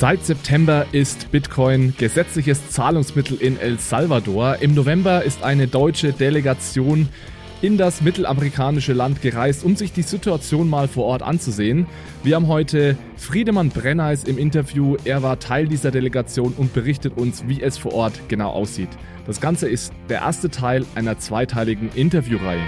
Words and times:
Seit 0.00 0.24
September 0.24 0.86
ist 0.92 1.32
Bitcoin 1.32 1.92
gesetzliches 1.98 2.70
Zahlungsmittel 2.70 3.36
in 3.42 3.58
El 3.58 3.80
Salvador. 3.80 4.58
Im 4.60 4.74
November 4.74 5.24
ist 5.24 5.42
eine 5.42 5.66
deutsche 5.66 6.12
Delegation 6.12 7.08
in 7.62 7.78
das 7.78 8.00
mittelamerikanische 8.00 8.92
Land 8.92 9.22
gereist, 9.22 9.64
um 9.64 9.74
sich 9.74 9.92
die 9.92 10.02
Situation 10.02 10.70
mal 10.70 10.86
vor 10.86 11.06
Ort 11.06 11.22
anzusehen. 11.22 11.88
Wir 12.22 12.36
haben 12.36 12.46
heute 12.46 12.96
Friedemann 13.16 13.70
Brenneis 13.70 14.22
im 14.22 14.38
Interview. 14.38 14.94
Er 15.04 15.24
war 15.24 15.40
Teil 15.40 15.66
dieser 15.66 15.90
Delegation 15.90 16.54
und 16.56 16.72
berichtet 16.72 17.16
uns, 17.16 17.48
wie 17.48 17.60
es 17.60 17.76
vor 17.76 17.92
Ort 17.92 18.20
genau 18.28 18.50
aussieht. 18.50 18.90
Das 19.26 19.40
Ganze 19.40 19.68
ist 19.68 19.92
der 20.08 20.20
erste 20.20 20.48
Teil 20.48 20.86
einer 20.94 21.18
zweiteiligen 21.18 21.90
Interviewreihe. 21.96 22.62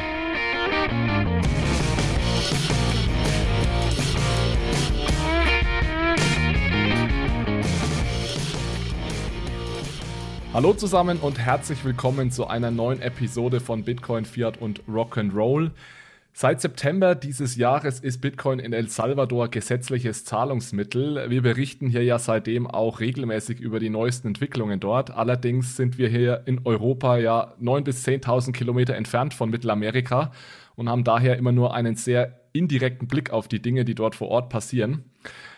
Hallo 10.53 10.73
zusammen 10.73 11.19
und 11.19 11.39
herzlich 11.39 11.85
willkommen 11.85 12.33
zu 12.33 12.49
einer 12.49 12.73
neuen 12.73 13.01
Episode 13.01 13.61
von 13.61 13.85
Bitcoin, 13.85 14.25
Fiat 14.25 14.61
und 14.61 14.83
Rock'n'Roll. 14.89 15.71
Seit 16.33 16.61
September 16.61 17.15
dieses 17.15 17.55
Jahres 17.55 18.01
ist 18.01 18.21
Bitcoin 18.21 18.59
in 18.59 18.73
El 18.73 18.89
Salvador 18.89 19.47
gesetzliches 19.47 20.25
Zahlungsmittel. 20.25 21.31
Wir 21.31 21.43
berichten 21.43 21.89
hier 21.89 22.03
ja 22.03 22.19
seitdem 22.19 22.67
auch 22.67 22.99
regelmäßig 22.99 23.61
über 23.61 23.79
die 23.79 23.91
neuesten 23.91 24.27
Entwicklungen 24.27 24.81
dort. 24.81 25.13
Allerdings 25.13 25.77
sind 25.77 25.99
wir 25.99 26.09
hier 26.09 26.43
in 26.47 26.63
Europa 26.65 27.17
ja 27.19 27.55
9.000 27.63 27.81
bis 27.83 28.05
10.000 28.05 28.53
Kilometer 28.53 28.97
entfernt 28.97 29.35
von 29.35 29.51
Mittelamerika 29.51 30.33
und 30.75 30.89
haben 30.89 31.05
daher 31.05 31.39
immer 31.39 31.53
nur 31.53 31.75
einen 31.75 31.95
sehr 31.95 32.41
indirekten 32.53 33.07
Blick 33.07 33.31
auf 33.31 33.47
die 33.47 33.63
Dinge, 33.63 33.85
die 33.85 33.95
dort 33.95 34.17
vor 34.17 34.29
Ort 34.29 34.49
passieren. 34.49 35.05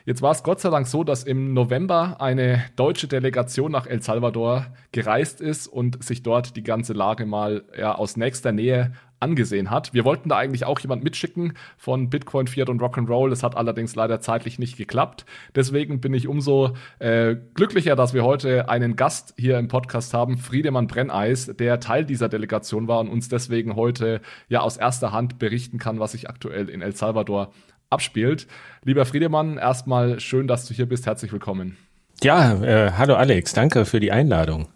Jetzt 0.05 0.21
war 0.21 0.33
es 0.33 0.43
Gott 0.43 0.61
sei 0.61 0.71
Dank 0.71 0.87
so, 0.87 1.05
dass 1.05 1.23
im 1.23 1.55
November 1.55 2.21
eine 2.21 2.65
deutsche 2.75 3.07
Delegation 3.07 3.71
nach 3.71 3.87
El 3.87 4.03
Salvador 4.03 4.67
gereist 4.91 5.41
ist 5.41 5.69
und 5.69 6.03
sich 6.03 6.23
dort 6.23 6.57
die 6.57 6.65
ganze 6.65 6.93
Lage 6.93 7.25
mal 7.25 7.65
ja, 7.79 7.95
aus 7.95 8.17
nächster 8.17 8.51
Nähe 8.51 8.93
angesehen 9.23 9.71
hat. 9.71 9.95
Wir 9.95 10.05
wollten 10.05 10.29
da 10.29 10.37
eigentlich 10.37 10.65
auch 10.65 10.81
jemand 10.81 11.05
mitschicken 11.05 11.55
von 11.77 12.11
Bitcoin, 12.11 12.49
Fiat 12.49 12.69
und 12.69 12.83
Rock'n'Roll. 12.83 13.31
Das 13.31 13.45
hat 13.45 13.57
allerdings 13.57 13.95
leider 13.95 14.21
zeitlich 14.21 14.59
nicht 14.59 14.77
geklappt. 14.77 15.25
Deswegen 15.55 16.01
bin 16.01 16.13
ich 16.13 16.27
umso 16.27 16.73
äh, 16.99 17.37
glücklicher, 17.55 17.95
dass 17.95 18.13
wir 18.13 18.25
heute 18.25 18.69
einen 18.69 18.97
Gast 18.97 19.35
hier 19.39 19.59
im 19.59 19.69
Podcast 19.69 20.13
haben, 20.13 20.37
Friedemann 20.37 20.89
Brenneis, 20.89 21.53
der 21.57 21.79
Teil 21.79 22.05
dieser 22.05 22.29
Delegation 22.29 22.89
war 22.89 22.99
und 22.99 23.09
uns 23.09 23.29
deswegen 23.29 23.77
heute 23.77 24.21
ja 24.49 24.61
aus 24.61 24.77
erster 24.77 25.13
Hand 25.13 25.39
berichten 25.39 25.79
kann, 25.79 26.01
was 26.01 26.13
sich 26.13 26.29
aktuell 26.29 26.69
in 26.69 26.83
El 26.83 26.97
Salvador 26.97 27.53
abspielt. 27.93 28.47
Lieber 28.85 29.05
Friedemann, 29.05 29.59
erstmal 29.59 30.19
schön, 30.19 30.48
dass 30.48 30.67
du 30.67 30.75
hier 30.75 30.87
bist. 30.87 31.07
Herzlich 31.07 31.33
willkommen. 31.33 31.77
Ja, 32.23 32.62
äh, 32.62 32.93
hallo 32.93 33.15
Alex, 33.15 33.53
danke 33.53 33.85
für 33.85 34.01
die 34.01 34.12
Einladung. 34.12 34.69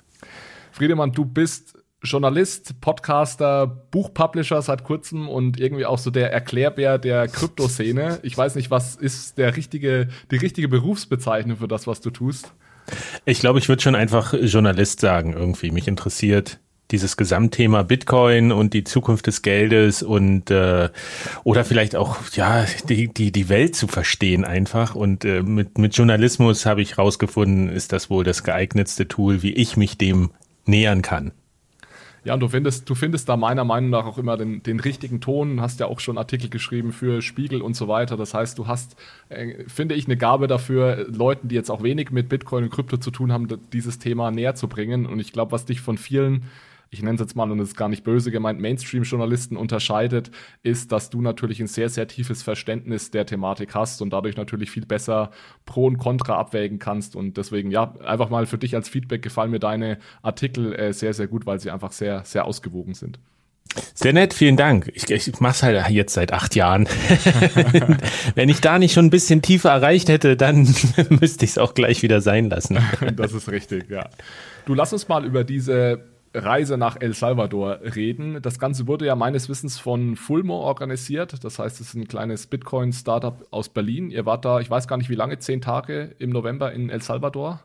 Friedemann, 0.72 1.12
du 1.12 1.24
bist 1.24 1.76
Journalist, 2.02 2.80
Podcaster, 2.80 3.66
Buchpublisher 3.66 4.62
seit 4.62 4.84
kurzem 4.84 5.28
und 5.28 5.58
irgendwie 5.58 5.86
auch 5.86 5.98
so 5.98 6.10
der 6.10 6.32
Erklärbär 6.32 6.98
der 6.98 7.26
Kryptoszene. 7.28 8.20
Ich 8.22 8.36
weiß 8.36 8.54
nicht, 8.54 8.70
was 8.70 8.94
ist 8.96 9.38
der 9.38 9.56
richtige, 9.56 10.08
die 10.30 10.36
richtige 10.36 10.68
Berufsbezeichnung 10.68 11.56
für 11.56 11.68
das, 11.68 11.86
was 11.86 12.00
du 12.00 12.10
tust? 12.10 12.52
Ich 13.24 13.40
glaube, 13.40 13.58
ich 13.58 13.68
würde 13.68 13.82
schon 13.82 13.94
einfach 13.94 14.34
Journalist 14.34 15.00
sagen 15.00 15.32
irgendwie. 15.32 15.72
Mich 15.72 15.88
interessiert 15.88 16.60
dieses 16.90 17.16
Gesamtthema 17.16 17.82
Bitcoin 17.82 18.52
und 18.52 18.74
die 18.74 18.84
Zukunft 18.84 19.26
des 19.26 19.42
Geldes 19.42 20.02
und 20.02 20.50
äh, 20.50 20.88
oder 21.44 21.64
vielleicht 21.64 21.96
auch 21.96 22.18
ja 22.32 22.64
die 22.88 23.08
die 23.08 23.32
die 23.32 23.48
Welt 23.48 23.74
zu 23.74 23.88
verstehen 23.88 24.44
einfach 24.44 24.94
und 24.94 25.24
äh, 25.24 25.42
mit 25.42 25.78
mit 25.78 25.96
Journalismus 25.96 26.66
habe 26.66 26.82
ich 26.82 26.98
rausgefunden 26.98 27.68
ist 27.68 27.92
das 27.92 28.10
wohl 28.10 28.24
das 28.24 28.44
geeignetste 28.44 29.08
Tool 29.08 29.42
wie 29.42 29.52
ich 29.52 29.76
mich 29.76 29.98
dem 29.98 30.30
nähern 30.64 31.02
kann 31.02 31.32
ja, 32.26 32.34
und 32.34 32.40
du 32.40 32.48
findest, 32.48 32.90
du 32.90 32.96
findest 32.96 33.28
da 33.28 33.36
meiner 33.36 33.62
Meinung 33.62 33.90
nach 33.90 34.04
auch 34.04 34.18
immer 34.18 34.36
den, 34.36 34.60
den 34.60 34.80
richtigen 34.80 35.20
Ton, 35.20 35.60
hast 35.60 35.78
ja 35.78 35.86
auch 35.86 36.00
schon 36.00 36.18
Artikel 36.18 36.50
geschrieben 36.50 36.90
für 36.90 37.22
Spiegel 37.22 37.62
und 37.62 37.76
so 37.76 37.86
weiter. 37.86 38.16
Das 38.16 38.34
heißt, 38.34 38.58
du 38.58 38.66
hast, 38.66 38.96
äh, 39.28 39.62
finde 39.68 39.94
ich, 39.94 40.06
eine 40.06 40.16
Gabe 40.16 40.48
dafür, 40.48 41.06
Leuten, 41.08 41.46
die 41.46 41.54
jetzt 41.54 41.70
auch 41.70 41.84
wenig 41.84 42.10
mit 42.10 42.28
Bitcoin 42.28 42.64
und 42.64 42.70
Krypto 42.70 42.96
zu 42.96 43.12
tun 43.12 43.30
haben, 43.30 43.46
dieses 43.72 44.00
Thema 44.00 44.32
näher 44.32 44.56
zu 44.56 44.66
bringen. 44.66 45.06
Und 45.06 45.20
ich 45.20 45.32
glaube, 45.32 45.52
was 45.52 45.66
dich 45.66 45.80
von 45.80 45.98
vielen 45.98 46.42
ich 46.90 47.02
nenne 47.02 47.14
es 47.14 47.20
jetzt 47.20 47.36
mal, 47.36 47.50
und 47.50 47.58
es 47.60 47.70
ist 47.70 47.76
gar 47.76 47.88
nicht 47.88 48.04
böse 48.04 48.30
gemeint, 48.30 48.60
Mainstream-Journalisten 48.60 49.56
unterscheidet, 49.56 50.30
ist, 50.62 50.92
dass 50.92 51.10
du 51.10 51.20
natürlich 51.20 51.60
ein 51.60 51.66
sehr, 51.66 51.88
sehr 51.88 52.06
tiefes 52.06 52.42
Verständnis 52.42 53.10
der 53.10 53.26
Thematik 53.26 53.74
hast 53.74 54.02
und 54.02 54.10
dadurch 54.10 54.36
natürlich 54.36 54.70
viel 54.70 54.86
besser 54.86 55.30
Pro 55.64 55.86
und 55.86 55.98
Contra 55.98 56.36
abwägen 56.36 56.78
kannst. 56.78 57.16
Und 57.16 57.36
deswegen, 57.36 57.70
ja, 57.70 57.94
einfach 58.04 58.30
mal 58.30 58.46
für 58.46 58.58
dich 58.58 58.74
als 58.74 58.88
Feedback 58.88 59.22
gefallen 59.22 59.50
mir 59.50 59.58
deine 59.58 59.98
Artikel 60.22 60.74
äh, 60.74 60.92
sehr, 60.92 61.12
sehr 61.12 61.26
gut, 61.26 61.46
weil 61.46 61.60
sie 61.60 61.70
einfach 61.70 61.92
sehr, 61.92 62.24
sehr 62.24 62.44
ausgewogen 62.44 62.94
sind. 62.94 63.18
Sehr 63.94 64.12
nett, 64.12 64.32
vielen 64.32 64.56
Dank. 64.56 64.90
Ich, 64.94 65.10
ich 65.10 65.40
mache 65.40 65.52
es 65.52 65.62
halt 65.62 65.90
jetzt 65.90 66.14
seit 66.14 66.32
acht 66.32 66.54
Jahren. 66.54 66.88
Wenn 68.34 68.48
ich 68.48 68.60
da 68.60 68.78
nicht 68.78 68.94
schon 68.94 69.06
ein 69.06 69.10
bisschen 69.10 69.42
tiefer 69.42 69.70
erreicht 69.70 70.08
hätte, 70.08 70.36
dann 70.36 70.62
müsste 71.20 71.44
ich 71.44 71.52
es 71.52 71.58
auch 71.58 71.74
gleich 71.74 72.02
wieder 72.02 72.20
sein 72.20 72.48
lassen. 72.48 72.78
das 73.16 73.32
ist 73.32 73.50
richtig, 73.50 73.90
ja. 73.90 74.08
Du 74.64 74.74
lass 74.74 74.92
uns 74.92 75.08
mal 75.08 75.24
über 75.24 75.44
diese 75.44 76.04
Reise 76.36 76.76
nach 76.76 76.96
El 77.00 77.14
Salvador 77.14 77.80
reden. 77.82 78.42
Das 78.42 78.58
Ganze 78.58 78.86
wurde 78.86 79.06
ja 79.06 79.16
meines 79.16 79.48
Wissens 79.48 79.78
von 79.78 80.16
Fulmo 80.16 80.60
organisiert. 80.60 81.42
Das 81.42 81.58
heißt, 81.58 81.80
es 81.80 81.88
ist 81.88 81.94
ein 81.94 82.08
kleines 82.08 82.46
Bitcoin-Startup 82.46 83.46
aus 83.50 83.68
Berlin. 83.70 84.10
Ihr 84.10 84.26
wart 84.26 84.44
da, 84.44 84.60
ich 84.60 84.70
weiß 84.70 84.86
gar 84.86 84.98
nicht 84.98 85.10
wie 85.10 85.14
lange, 85.14 85.38
zehn 85.38 85.60
Tage 85.60 86.14
im 86.18 86.30
November 86.30 86.72
in 86.72 86.90
El 86.90 87.00
Salvador. 87.02 87.60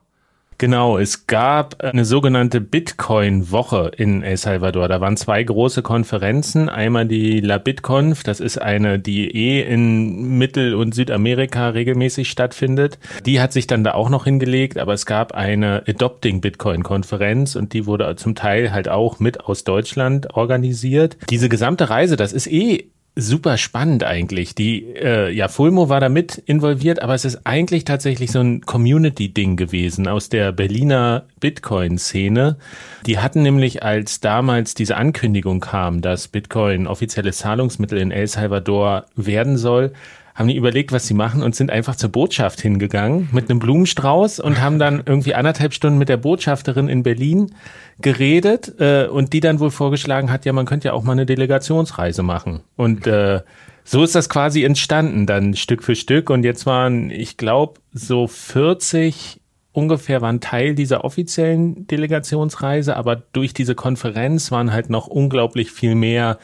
Genau, 0.61 0.99
es 0.99 1.25
gab 1.25 1.83
eine 1.83 2.05
sogenannte 2.05 2.61
Bitcoin-Woche 2.61 3.93
in 3.97 4.21
El 4.21 4.37
Salvador. 4.37 4.87
Da 4.87 5.01
waren 5.01 5.17
zwei 5.17 5.41
große 5.41 5.81
Konferenzen. 5.81 6.69
Einmal 6.69 7.07
die 7.07 7.39
La 7.39 7.57
BitConf, 7.57 8.21
das 8.21 8.39
ist 8.39 8.61
eine, 8.61 8.99
die 8.99 9.35
eh 9.35 9.63
in 9.63 10.37
Mittel- 10.37 10.75
und 10.75 10.93
Südamerika 10.93 11.69
regelmäßig 11.69 12.29
stattfindet. 12.29 12.99
Die 13.25 13.41
hat 13.41 13.53
sich 13.53 13.65
dann 13.65 13.83
da 13.83 13.95
auch 13.95 14.11
noch 14.11 14.25
hingelegt, 14.25 14.77
aber 14.77 14.93
es 14.93 15.07
gab 15.07 15.31
eine 15.31 15.81
Adopting 15.87 16.41
Bitcoin-Konferenz 16.41 17.55
und 17.55 17.73
die 17.73 17.87
wurde 17.87 18.15
zum 18.15 18.35
Teil 18.35 18.71
halt 18.71 18.87
auch 18.87 19.19
mit 19.19 19.43
aus 19.43 19.63
Deutschland 19.63 20.35
organisiert. 20.35 21.17
Diese 21.31 21.49
gesamte 21.49 21.89
Reise, 21.89 22.17
das 22.17 22.33
ist 22.33 22.45
eh 22.45 22.91
super 23.15 23.57
spannend 23.57 24.03
eigentlich. 24.03 24.55
Die, 24.55 24.85
äh, 24.95 25.31
ja, 25.31 25.47
Fulmo 25.47 25.89
war 25.89 25.99
da 25.99 26.09
mit 26.09 26.37
involviert, 26.37 27.01
aber 27.01 27.13
es 27.13 27.25
ist 27.25 27.41
eigentlich 27.45 27.83
tatsächlich 27.83 28.31
so 28.31 28.39
ein 28.39 28.61
Community-Ding 28.61 29.57
gewesen 29.57 30.07
aus 30.07 30.29
der 30.29 30.51
Berliner 30.51 31.25
Bitcoin-Szene. 31.39 32.57
Die 33.05 33.19
hatten 33.19 33.41
nämlich, 33.41 33.83
als 33.83 34.21
damals 34.21 34.75
diese 34.75 34.95
Ankündigung 34.95 35.59
kam, 35.59 36.01
dass 36.01 36.29
Bitcoin 36.29 36.87
offizielles 36.87 37.39
Zahlungsmittel 37.39 37.97
in 37.97 38.11
El 38.11 38.27
Salvador 38.27 39.05
werden 39.15 39.57
soll, 39.57 39.91
haben 40.35 40.47
die 40.47 40.55
überlegt, 40.55 40.91
was 40.91 41.07
sie 41.07 41.13
machen 41.13 41.43
und 41.43 41.55
sind 41.55 41.71
einfach 41.71 41.95
zur 41.95 42.09
Botschaft 42.09 42.61
hingegangen 42.61 43.29
mit 43.31 43.49
einem 43.49 43.59
Blumenstrauß 43.59 44.39
und 44.39 44.61
haben 44.61 44.79
dann 44.79 45.03
irgendwie 45.05 45.35
anderthalb 45.35 45.73
Stunden 45.73 45.97
mit 45.97 46.09
der 46.09 46.17
Botschafterin 46.17 46.87
in 46.87 47.03
Berlin 47.03 47.53
geredet 47.99 48.73
äh, 48.79 49.07
und 49.07 49.33
die 49.33 49.39
dann 49.39 49.59
wohl 49.59 49.71
vorgeschlagen 49.71 50.31
hat, 50.31 50.45
ja, 50.45 50.53
man 50.53 50.65
könnte 50.65 50.89
ja 50.89 50.93
auch 50.93 51.03
mal 51.03 51.13
eine 51.13 51.25
Delegationsreise 51.25 52.23
machen. 52.23 52.61
Und 52.75 53.07
äh, 53.07 53.41
so 53.83 54.03
ist 54.03 54.15
das 54.15 54.29
quasi 54.29 54.63
entstanden, 54.63 55.25
dann 55.25 55.55
Stück 55.55 55.83
für 55.83 55.95
Stück. 55.95 56.29
Und 56.29 56.43
jetzt 56.43 56.65
waren, 56.65 57.09
ich 57.09 57.37
glaube, 57.37 57.79
so 57.93 58.27
40 58.27 59.41
ungefähr 59.73 60.21
waren 60.21 60.41
Teil 60.41 60.75
dieser 60.75 61.03
offiziellen 61.05 61.87
Delegationsreise, 61.87 62.95
aber 62.95 63.15
durch 63.15 63.53
diese 63.53 63.75
Konferenz 63.75 64.51
waren 64.51 64.73
halt 64.73 64.89
noch 64.89 65.07
unglaublich 65.07 65.71
viel 65.71 65.95
mehr 65.95 66.39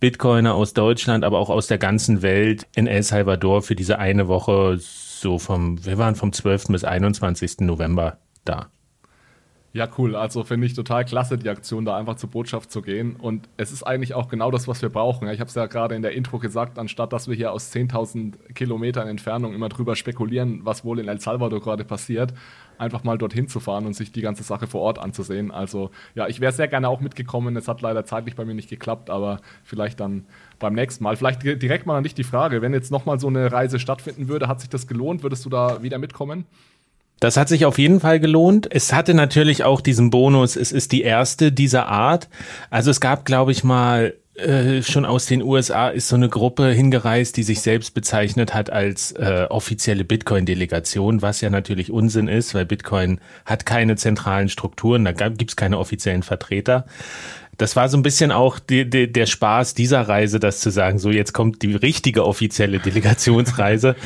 Bitcoiner 0.00 0.54
aus 0.54 0.74
Deutschland, 0.74 1.24
aber 1.24 1.38
auch 1.38 1.50
aus 1.50 1.66
der 1.66 1.78
ganzen 1.78 2.22
Welt 2.22 2.66
in 2.74 2.86
El 2.86 3.02
Salvador 3.02 3.62
für 3.62 3.74
diese 3.74 3.98
eine 3.98 4.28
Woche 4.28 4.78
so 4.78 5.38
vom, 5.38 5.84
wir 5.84 5.98
waren 5.98 6.14
vom 6.14 6.32
12. 6.32 6.68
bis 6.68 6.84
21. 6.84 7.60
November 7.60 8.18
da. 8.44 8.70
Ja, 9.78 9.88
cool. 9.96 10.16
Also 10.16 10.42
finde 10.42 10.66
ich 10.66 10.74
total 10.74 11.04
klasse, 11.04 11.38
die 11.38 11.48
Aktion, 11.48 11.84
da 11.84 11.96
einfach 11.96 12.16
zur 12.16 12.30
Botschaft 12.30 12.72
zu 12.72 12.82
gehen. 12.82 13.14
Und 13.14 13.48
es 13.58 13.70
ist 13.70 13.84
eigentlich 13.84 14.12
auch 14.12 14.28
genau 14.28 14.50
das, 14.50 14.66
was 14.66 14.82
wir 14.82 14.88
brauchen. 14.88 15.28
Ich 15.28 15.38
habe 15.38 15.46
es 15.46 15.54
ja 15.54 15.66
gerade 15.66 15.94
in 15.94 16.02
der 16.02 16.14
Intro 16.14 16.40
gesagt, 16.40 16.80
anstatt 16.80 17.12
dass 17.12 17.28
wir 17.28 17.36
hier 17.36 17.52
aus 17.52 17.72
10.000 17.72 18.54
Kilometern 18.54 19.06
Entfernung 19.06 19.54
immer 19.54 19.68
drüber 19.68 19.94
spekulieren, 19.94 20.62
was 20.64 20.84
wohl 20.84 20.98
in 20.98 21.06
El 21.06 21.20
Salvador 21.20 21.60
gerade 21.60 21.84
passiert, 21.84 22.34
einfach 22.76 23.04
mal 23.04 23.18
dorthin 23.18 23.46
zu 23.46 23.60
fahren 23.60 23.86
und 23.86 23.94
sich 23.94 24.10
die 24.10 24.20
ganze 24.20 24.42
Sache 24.42 24.66
vor 24.66 24.80
Ort 24.80 24.98
anzusehen. 24.98 25.52
Also 25.52 25.92
ja, 26.16 26.26
ich 26.26 26.40
wäre 26.40 26.50
sehr 26.50 26.66
gerne 26.66 26.88
auch 26.88 27.00
mitgekommen. 27.00 27.56
Es 27.56 27.68
hat 27.68 27.80
leider 27.80 28.04
zeitlich 28.04 28.34
bei 28.34 28.44
mir 28.44 28.54
nicht 28.54 28.68
geklappt, 28.68 29.10
aber 29.10 29.38
vielleicht 29.62 30.00
dann 30.00 30.26
beim 30.58 30.74
nächsten 30.74 31.04
Mal. 31.04 31.14
Vielleicht 31.14 31.44
direkt 31.44 31.86
mal 31.86 31.96
an 31.96 32.02
dich 32.02 32.16
die 32.16 32.24
Frage, 32.24 32.62
wenn 32.62 32.74
jetzt 32.74 32.90
nochmal 32.90 33.20
so 33.20 33.28
eine 33.28 33.52
Reise 33.52 33.78
stattfinden 33.78 34.26
würde, 34.26 34.48
hat 34.48 34.58
sich 34.58 34.70
das 34.70 34.88
gelohnt? 34.88 35.22
Würdest 35.22 35.44
du 35.44 35.50
da 35.50 35.84
wieder 35.84 35.98
mitkommen? 35.98 36.46
Das 37.20 37.36
hat 37.36 37.48
sich 37.48 37.64
auf 37.64 37.78
jeden 37.78 38.00
Fall 38.00 38.20
gelohnt. 38.20 38.68
Es 38.70 38.92
hatte 38.92 39.14
natürlich 39.14 39.64
auch 39.64 39.80
diesen 39.80 40.10
Bonus, 40.10 40.56
es 40.56 40.72
ist 40.72 40.92
die 40.92 41.02
erste 41.02 41.50
dieser 41.50 41.86
Art. 41.86 42.28
Also 42.70 42.90
es 42.90 43.00
gab, 43.00 43.24
glaube 43.24 43.52
ich 43.52 43.64
mal, 43.64 44.14
äh, 44.38 44.82
schon 44.82 45.04
aus 45.04 45.26
den 45.26 45.42
USA 45.42 45.88
ist 45.88 46.08
so 46.08 46.14
eine 46.14 46.28
Gruppe 46.28 46.68
hingereist, 46.70 47.36
die 47.36 47.42
sich 47.42 47.60
selbst 47.60 47.92
bezeichnet 47.92 48.54
hat 48.54 48.70
als 48.70 49.10
äh, 49.12 49.46
offizielle 49.50 50.04
Bitcoin-Delegation, 50.04 51.22
was 51.22 51.40
ja 51.40 51.50
natürlich 51.50 51.90
Unsinn 51.90 52.28
ist, 52.28 52.54
weil 52.54 52.64
Bitcoin 52.64 53.20
hat 53.44 53.66
keine 53.66 53.96
zentralen 53.96 54.48
Strukturen, 54.48 55.04
da 55.04 55.12
gibt 55.12 55.50
es 55.50 55.56
keine 55.56 55.78
offiziellen 55.78 56.22
Vertreter. 56.22 56.86
Das 57.58 57.76
war 57.76 57.88
so 57.88 57.98
ein 57.98 58.02
bisschen 58.02 58.32
auch 58.32 58.58
die, 58.58 58.88
die, 58.88 59.12
der 59.12 59.26
Spaß 59.26 59.74
dieser 59.74 60.02
Reise, 60.02 60.40
das 60.40 60.60
zu 60.60 60.70
sagen, 60.70 60.98
so 60.98 61.10
jetzt 61.10 61.32
kommt 61.32 61.62
die 61.62 61.74
richtige 61.74 62.24
offizielle 62.24 62.78
Delegationsreise. 62.84 63.96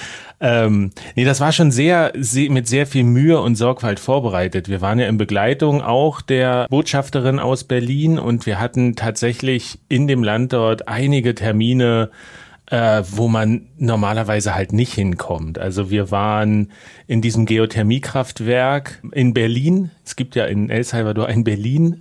Ähm, 0.40 0.90
nee, 1.14 1.24
das 1.24 1.38
war 1.38 1.52
schon 1.52 1.70
sehr, 1.70 2.12
sehr, 2.16 2.50
mit 2.50 2.66
sehr 2.66 2.86
viel 2.86 3.04
Mühe 3.04 3.40
und 3.40 3.54
Sorgfalt 3.54 4.00
vorbereitet. 4.00 4.68
Wir 4.68 4.80
waren 4.80 4.98
ja 4.98 5.06
in 5.06 5.18
Begleitung 5.18 5.82
auch 5.82 6.20
der 6.20 6.66
Botschafterin 6.68 7.38
aus 7.38 7.62
Berlin 7.62 8.18
und 8.18 8.44
wir 8.44 8.58
hatten 8.58 8.96
tatsächlich 8.96 9.78
in 9.88 10.08
dem 10.08 10.24
Land 10.24 10.52
dort 10.52 10.88
einige 10.88 11.36
Termine, 11.36 12.10
äh, 12.66 13.02
wo 13.08 13.28
man 13.28 13.68
normalerweise 13.76 14.54
halt 14.54 14.72
nicht 14.72 14.94
hinkommt. 14.94 15.58
Also 15.58 15.90
wir 15.90 16.10
waren 16.10 16.72
in 17.06 17.20
diesem 17.20 17.46
Geothermiekraftwerk 17.46 19.00
in 19.12 19.34
Berlin. 19.34 19.90
Es 20.04 20.16
gibt 20.16 20.34
ja 20.34 20.46
in 20.46 20.70
El 20.70 20.82
Salvador 20.82 21.26
ein 21.26 21.44
Berlin. 21.44 22.00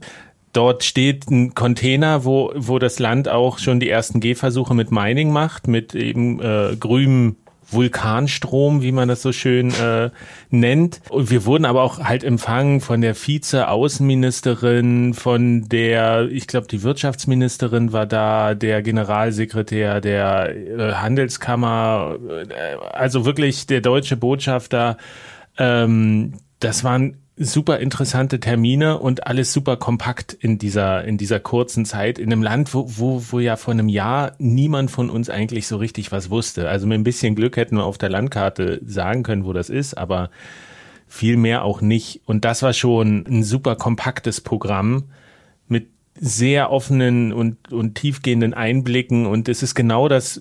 Dort 0.53 0.83
steht 0.83 1.29
ein 1.29 1.55
Container, 1.55 2.25
wo, 2.25 2.51
wo 2.55 2.77
das 2.79 2.99
Land 2.99 3.29
auch 3.29 3.57
schon 3.57 3.79
die 3.79 3.89
ersten 3.89 4.19
Gehversuche 4.19 4.73
mit 4.73 4.91
Mining 4.91 5.31
macht, 5.31 5.67
mit 5.67 5.95
eben 5.95 6.41
äh, 6.41 6.75
grünem 6.77 7.37
Vulkanstrom, 7.71 8.81
wie 8.81 8.91
man 8.91 9.07
das 9.07 9.21
so 9.21 9.31
schön 9.31 9.73
äh, 9.73 10.09
nennt. 10.49 11.01
Und 11.09 11.29
wir 11.29 11.45
wurden 11.45 11.65
aber 11.65 11.83
auch 11.83 11.99
halt 11.99 12.23
empfangen 12.23 12.81
von 12.81 13.01
der 13.01 13.15
Vize-Außenministerin, 13.15 15.13
von 15.13 15.69
der, 15.69 16.27
ich 16.29 16.47
glaube, 16.47 16.67
die 16.67 16.83
Wirtschaftsministerin 16.83 17.93
war 17.93 18.05
da, 18.05 18.53
der 18.55 18.81
Generalsekretär 18.81 20.01
der 20.01 20.55
äh, 20.55 20.93
Handelskammer, 20.93 22.17
äh, 22.49 22.75
also 22.91 23.25
wirklich 23.25 23.67
der 23.67 23.81
deutsche 23.81 24.17
Botschafter. 24.17 24.97
Ähm, 25.57 26.33
das 26.59 26.83
waren 26.83 27.20
super 27.37 27.79
interessante 27.79 28.39
Termine 28.39 28.99
und 28.99 29.25
alles 29.25 29.53
super 29.53 29.77
kompakt 29.77 30.33
in 30.33 30.57
dieser, 30.57 31.03
in 31.05 31.17
dieser 31.17 31.39
kurzen 31.39 31.85
Zeit 31.85 32.19
in 32.19 32.31
einem 32.31 32.43
Land, 32.43 32.73
wo, 32.73 32.85
wo, 32.97 33.23
wo 33.29 33.39
ja 33.39 33.55
vor 33.55 33.73
einem 33.73 33.89
Jahr 33.89 34.33
niemand 34.37 34.91
von 34.91 35.09
uns 35.09 35.29
eigentlich 35.29 35.67
so 35.67 35.77
richtig 35.77 36.11
was 36.11 36.29
wusste. 36.29 36.69
Also 36.69 36.87
mit 36.87 36.99
ein 36.99 37.03
bisschen 37.03 37.35
Glück 37.35 37.57
hätten 37.57 37.77
wir 37.77 37.85
auf 37.85 37.97
der 37.97 38.09
Landkarte 38.09 38.81
sagen 38.85 39.23
können, 39.23 39.45
wo 39.45 39.53
das 39.53 39.69
ist, 39.69 39.97
aber 39.97 40.29
viel 41.07 41.37
mehr 41.37 41.63
auch 41.63 41.81
nicht. 41.81 42.21
Und 42.25 42.45
das 42.45 42.63
war 42.63 42.73
schon 42.73 43.25
ein 43.27 43.43
super 43.43 43.75
kompaktes 43.75 44.41
Programm 44.41 45.05
sehr 46.23 46.69
offenen 46.69 47.33
und, 47.33 47.71
und 47.73 47.95
tiefgehenden 47.95 48.53
Einblicken. 48.53 49.25
Und 49.25 49.49
es 49.49 49.63
ist 49.63 49.73
genau 49.73 50.07
das, 50.07 50.39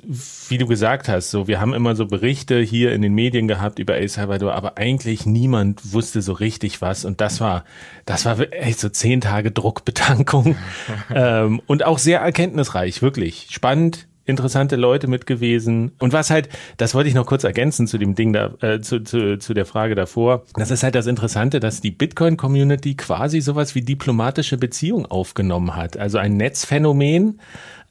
wie 0.50 0.58
du 0.58 0.66
gesagt 0.66 1.08
hast. 1.08 1.30
So, 1.30 1.48
wir 1.48 1.58
haben 1.58 1.72
immer 1.72 1.96
so 1.96 2.04
Berichte 2.04 2.60
hier 2.60 2.92
in 2.92 3.00
den 3.00 3.14
Medien 3.14 3.48
gehabt 3.48 3.78
über 3.78 3.96
El 3.96 4.06
Salvador, 4.06 4.52
aber 4.54 4.76
eigentlich 4.76 5.24
niemand 5.24 5.94
wusste 5.94 6.20
so 6.20 6.34
richtig 6.34 6.82
was. 6.82 7.06
Und 7.06 7.22
das 7.22 7.40
war, 7.40 7.64
das 8.04 8.26
war 8.26 8.38
echt 8.52 8.78
so 8.78 8.90
zehn 8.90 9.22
Tage 9.22 9.52
Druckbetankung. 9.52 10.54
ähm, 11.14 11.62
und 11.66 11.86
auch 11.86 11.98
sehr 11.98 12.20
erkenntnisreich, 12.20 13.00
wirklich. 13.00 13.46
Spannend, 13.48 14.06
interessante 14.30 14.76
Leute 14.76 15.06
mit 15.06 15.26
gewesen. 15.26 15.92
Und 15.98 16.12
was 16.12 16.30
halt, 16.30 16.48
das 16.76 16.94
wollte 16.94 17.08
ich 17.08 17.14
noch 17.14 17.26
kurz 17.26 17.44
ergänzen 17.44 17.86
zu 17.86 17.98
dem 17.98 18.14
Ding 18.14 18.32
da, 18.32 18.54
äh, 18.60 18.80
zu, 18.80 19.00
zu, 19.00 19.38
zu 19.38 19.54
der 19.54 19.66
Frage 19.66 19.94
davor. 19.94 20.44
Das 20.54 20.70
ist 20.70 20.82
halt 20.82 20.94
das 20.94 21.06
Interessante, 21.06 21.60
dass 21.60 21.80
die 21.80 21.90
Bitcoin-Community 21.90 22.94
quasi 22.94 23.40
sowas 23.40 23.74
wie 23.74 23.82
diplomatische 23.82 24.56
Beziehung 24.56 25.06
aufgenommen 25.06 25.76
hat. 25.76 25.96
Also 25.96 26.18
ein 26.18 26.36
Netzphänomen, 26.36 27.40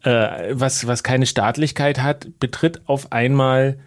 äh, 0.03 0.53
was, 0.53 0.87
was 0.87 1.03
keine 1.03 1.25
Staatlichkeit 1.25 2.01
hat, 2.01 2.27
betritt 2.39 2.81
auf 2.85 3.11
einmal 3.11 3.77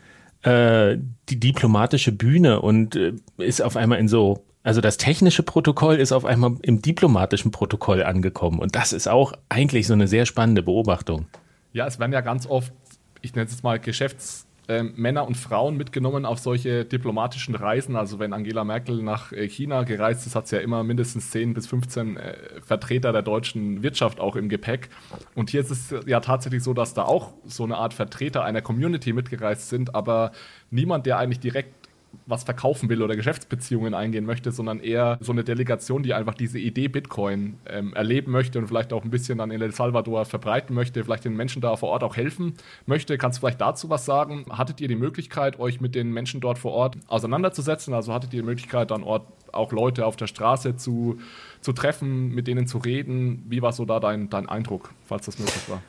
äh, 0.43 0.99
die 1.29 1.41
diplomatische 1.41 2.13
Bühne 2.13 2.61
und 2.61 2.97
äh, 2.97 3.13
ist 3.39 3.63
auf 3.63 3.77
einmal 3.77 3.99
in 3.99 4.09
so 4.09 4.45
also 4.65 4.81
das 4.81 4.97
technische 4.97 5.43
Protokoll 5.43 5.97
ist 5.97 6.13
auf 6.13 6.25
einmal 6.25 6.55
im 6.63 6.83
diplomatischen 6.83 7.51
Protokoll 7.51 8.03
angekommen. 8.03 8.61
Und 8.61 8.77
das 8.77 8.93
ist 8.93 9.09
auch 9.09 9.33
eigentlich 9.49 9.87
so 9.87 9.93
eine 9.93 10.07
sehr 10.07 10.25
spannende 10.25 10.63
Beobachtung. 10.63 11.27
Ja, 11.73 11.87
es 11.87 11.99
werden 11.99 12.13
ja 12.13 12.21
ganz 12.21 12.47
oft, 12.47 12.73
ich 13.21 13.35
nenne 13.35 13.47
es 13.47 13.53
jetzt 13.53 13.65
mal 13.65 13.79
Geschäftsmänner 13.79 15.23
ähm, 15.23 15.27
und 15.27 15.37
Frauen 15.37 15.77
mitgenommen 15.77 16.27
auf 16.27 16.39
solche 16.39 16.85
diplomatischen 16.85 17.55
Reisen. 17.55 17.97
Also 17.97 18.19
wenn 18.19 18.33
Angela 18.33 18.65
Merkel 18.65 19.03
nach 19.03 19.33
äh, 19.33 19.49
China 19.49 19.85
gereist 19.85 20.27
ist, 20.27 20.35
hat 20.35 20.49
sie 20.49 20.57
ja 20.57 20.63
immer 20.63 20.85
mindestens 20.85 21.31
10 21.31 21.55
bis 21.55 21.67
15 21.67 22.17
äh, 22.17 22.37
Vertreter 22.61 23.13
der 23.13 23.23
deutschen 23.23 23.83
Wirtschaft 23.83 24.21
auch 24.21 24.37
im 24.37 24.49
Gepäck. 24.49 24.91
Und 25.35 25.51
hier 25.51 25.63
ist 25.63 25.71
es 25.71 25.95
ja 26.07 26.21
tatsächlich 26.21 26.63
so, 26.63 26.75
dass 26.75 26.95
da 26.95 27.05
auch 27.05 27.33
so 27.45 27.65
eine 27.65 27.77
Art 27.77 27.95
Vertreter 27.95 28.45
einer 28.45 28.61
Community 28.61 29.13
mitgereist 29.13 29.71
sind, 29.71 29.95
aber 29.95 30.33
niemand, 30.71 31.07
der 31.07 31.19
eigentlich 31.19 31.41
direkt 31.41 31.82
was 32.27 32.45
verkaufen 32.45 32.89
will 32.89 33.03
oder 33.03 33.17
Geschäftsbeziehungen 33.17 33.95
eingehen 33.95 34.25
möchte, 34.25 34.53
sondern 34.53 34.81
eher 34.81 35.19
so 35.21 35.33
eine 35.33 35.45
Delegation, 35.45 36.03
die 36.03 36.15
einfach 36.15 36.35
diese 36.35 36.59
Idee 36.59 36.89
Bitcoin 36.89 37.59
ähm, 37.67 37.95
erleben 37.95 38.33
möchte 38.33 38.59
und 38.59 38.69
vielleicht 38.69 38.93
auch 38.93 39.05
ein 39.05 39.11
bisschen 39.11 39.39
dann 39.39 39.51
in 39.51 39.61
El 39.61 39.73
Salvador 39.73 40.25
verbreiten 40.25 40.75
möchte, 40.75 41.03
vielleicht 41.05 41.25
den 41.25 41.37
Menschen 41.37 41.63
da 41.63 41.77
vor 41.77 41.91
Ort 41.91 42.05
auch 42.05 42.17
helfen 42.17 42.55
möchte. 42.87 43.19
Kannst 43.19 43.39
du 43.39 43.41
vielleicht 43.41 43.61
dazu 43.61 43.91
was 43.91 44.05
sagen? 44.05 44.47
Hattet 44.51 44.81
ihr 44.81 44.89
die 44.89 44.97
Möglichkeit, 44.97 45.59
euch 45.59 45.81
mit 45.81 45.95
den 45.95 46.13
Menschen 46.13 46.41
dort 46.41 46.59
vor 46.59 46.73
Ort 46.73 46.97
auseinanderzusetzen? 47.09 47.95
Also 47.95 48.13
hattet 48.13 48.33
ihr 48.33 48.43
die 48.43 48.47
Möglichkeit, 48.47 48.93
an 48.93 49.03
Ort 49.03 49.27
auch 49.53 49.73
Leute 49.73 50.07
auf 50.07 50.17
der 50.17 50.27
Straße 50.27 50.77
zu, 50.77 51.19
zu 51.61 51.73
treffen, 51.73 52.29
mit 52.29 52.47
denen 52.47 52.67
zu 52.67 52.79
reden? 52.79 53.45
Wie 53.49 53.63
war 53.63 53.73
so 53.73 53.85
da 53.85 54.01
dein, 54.01 54.31
dein 54.31 54.49
Eindruck, 54.49 54.91
falls 55.05 55.27
das 55.27 55.39
möglich 55.39 55.69
war? 55.69 55.83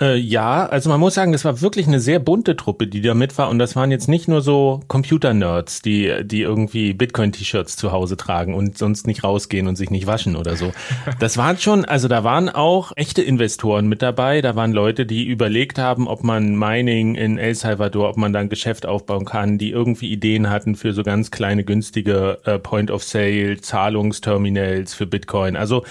Äh, 0.00 0.16
ja, 0.16 0.66
also 0.66 0.88
man 0.88 0.98
muss 0.98 1.14
sagen, 1.14 1.32
das 1.32 1.44
war 1.44 1.60
wirklich 1.60 1.86
eine 1.86 2.00
sehr 2.00 2.18
bunte 2.18 2.56
Truppe, 2.56 2.86
die 2.86 3.02
da 3.02 3.14
mit 3.14 3.36
war. 3.36 3.50
Und 3.50 3.58
das 3.58 3.76
waren 3.76 3.90
jetzt 3.90 4.08
nicht 4.08 4.26
nur 4.26 4.40
so 4.40 4.80
Computer-Nerds, 4.88 5.82
die, 5.82 6.12
die 6.24 6.40
irgendwie 6.40 6.94
Bitcoin-T-Shirts 6.94 7.76
zu 7.76 7.92
Hause 7.92 8.16
tragen 8.16 8.54
und 8.54 8.78
sonst 8.78 9.06
nicht 9.06 9.22
rausgehen 9.22 9.68
und 9.68 9.76
sich 9.76 9.90
nicht 9.90 10.06
waschen 10.06 10.34
oder 10.34 10.56
so. 10.56 10.72
Das 11.20 11.36
waren 11.36 11.58
schon, 11.58 11.84
also 11.84 12.08
da 12.08 12.24
waren 12.24 12.48
auch 12.48 12.92
echte 12.96 13.22
Investoren 13.22 13.86
mit 13.86 14.02
dabei. 14.02 14.40
Da 14.40 14.56
waren 14.56 14.72
Leute, 14.72 15.04
die 15.04 15.24
überlegt 15.24 15.78
haben, 15.78 16.08
ob 16.08 16.24
man 16.24 16.56
Mining 16.56 17.14
in 17.14 17.38
El 17.38 17.54
Salvador, 17.54 18.08
ob 18.08 18.16
man 18.16 18.32
da 18.32 18.40
ein 18.40 18.48
Geschäft 18.48 18.86
aufbauen 18.86 19.26
kann, 19.26 19.58
die 19.58 19.70
irgendwie 19.70 20.10
Ideen 20.10 20.48
hatten 20.48 20.74
für 20.74 20.94
so 20.94 21.02
ganz 21.02 21.30
kleine, 21.30 21.64
günstige 21.64 22.38
äh, 22.44 22.58
Point-of-Sale, 22.58 23.60
Zahlungsterminals 23.60 24.94
für 24.94 25.06
Bitcoin. 25.06 25.54
Also 25.54 25.84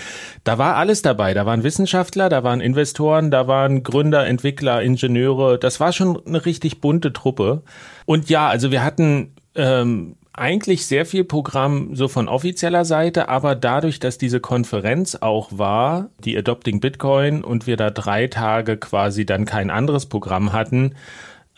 da 0.43 0.57
war 0.57 0.75
alles 0.75 1.01
dabei. 1.01 1.33
Da 1.33 1.45
waren 1.45 1.63
Wissenschaftler, 1.63 2.29
da 2.29 2.43
waren 2.43 2.61
Investoren, 2.61 3.29
da 3.29 3.47
waren 3.47 3.83
Gründer, 3.91 4.25
Entwickler, 4.25 4.81
Ingenieure. 4.81 5.59
Das 5.59 5.79
war 5.79 5.93
schon 5.93 6.25
eine 6.25 6.45
richtig 6.45 6.81
bunte 6.81 7.13
Truppe. 7.13 7.61
Und 8.05 8.29
ja, 8.29 8.47
also 8.47 8.71
wir 8.71 8.83
hatten 8.83 9.35
ähm, 9.55 10.15
eigentlich 10.33 10.85
sehr 10.85 11.05
viel 11.05 11.23
Programm 11.23 11.95
so 11.95 12.07
von 12.07 12.27
offizieller 12.27 12.85
Seite, 12.85 13.29
aber 13.29 13.53
dadurch, 13.53 13.99
dass 13.99 14.17
diese 14.17 14.39
Konferenz 14.39 15.15
auch 15.15 15.49
war, 15.51 16.09
die 16.23 16.37
Adopting 16.37 16.79
Bitcoin, 16.79 17.43
und 17.43 17.67
wir 17.67 17.77
da 17.77 17.89
drei 17.89 18.27
Tage 18.27 18.77
quasi 18.77 19.25
dann 19.25 19.45
kein 19.45 19.69
anderes 19.69 20.05
Programm 20.07 20.53
hatten, 20.53 20.95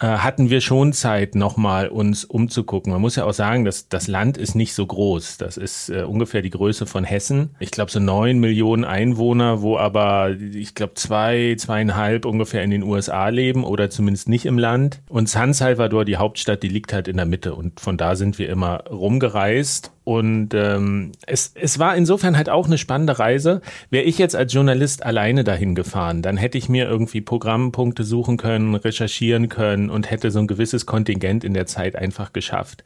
hatten 0.07 0.49
wir 0.49 0.61
schon 0.61 0.93
Zeit, 0.93 1.35
nochmal 1.35 1.87
uns 1.87 2.25
umzugucken. 2.25 2.91
Man 2.91 3.01
muss 3.01 3.15
ja 3.15 3.25
auch 3.25 3.33
sagen, 3.33 3.65
dass 3.65 3.87
das 3.89 4.07
Land 4.07 4.37
ist 4.37 4.55
nicht 4.55 4.73
so 4.73 4.85
groß. 4.85 5.37
Das 5.37 5.57
ist 5.57 5.89
äh, 5.89 6.03
ungefähr 6.03 6.41
die 6.41 6.49
Größe 6.49 6.85
von 6.85 7.03
Hessen. 7.03 7.51
Ich 7.59 7.71
glaube 7.71 7.91
so 7.91 7.99
neun 7.99 8.39
Millionen 8.39 8.85
Einwohner, 8.85 9.61
wo 9.61 9.77
aber 9.77 10.31
ich 10.31 10.75
glaube 10.75 10.95
zwei, 10.95 11.55
zweieinhalb 11.57 12.25
ungefähr 12.25 12.63
in 12.63 12.71
den 12.71 12.83
USA 12.83 13.29
leben 13.29 13.63
oder 13.63 13.89
zumindest 13.89 14.29
nicht 14.29 14.45
im 14.45 14.57
Land. 14.57 15.01
Und 15.09 15.29
San 15.29 15.53
Salvador, 15.53 16.05
die 16.05 16.17
Hauptstadt, 16.17 16.63
die 16.63 16.69
liegt 16.69 16.93
halt 16.93 17.07
in 17.07 17.17
der 17.17 17.25
Mitte. 17.25 17.55
Und 17.55 17.79
von 17.79 17.97
da 17.97 18.15
sind 18.15 18.37
wir 18.39 18.49
immer 18.49 18.83
rumgereist 18.89 19.91
und 20.03 20.53
ähm, 20.53 21.13
es, 21.25 21.51
es 21.55 21.79
war 21.79 21.95
insofern 21.95 22.35
halt 22.35 22.49
auch 22.49 22.67
eine 22.67 22.77
spannende 22.77 23.19
Reise. 23.19 23.61
Wäre 23.89 24.03
ich 24.03 24.17
jetzt 24.17 24.35
als 24.35 24.53
Journalist 24.53 25.05
alleine 25.05 25.43
dahin 25.43 25.75
gefahren, 25.75 26.21
dann 26.21 26.37
hätte 26.37 26.57
ich 26.57 26.69
mir 26.69 26.87
irgendwie 26.87 27.21
Programmpunkte 27.21 28.03
suchen 28.03 28.37
können, 28.37 28.75
recherchieren 28.75 29.49
können 29.49 29.89
und 29.89 30.11
hätte 30.11 30.31
so 30.31 30.39
ein 30.39 30.47
gewisses 30.47 30.85
Kontingent 30.85 31.43
in 31.43 31.53
der 31.53 31.65
Zeit 31.65 31.95
einfach 31.95 32.33
geschafft. 32.33 32.83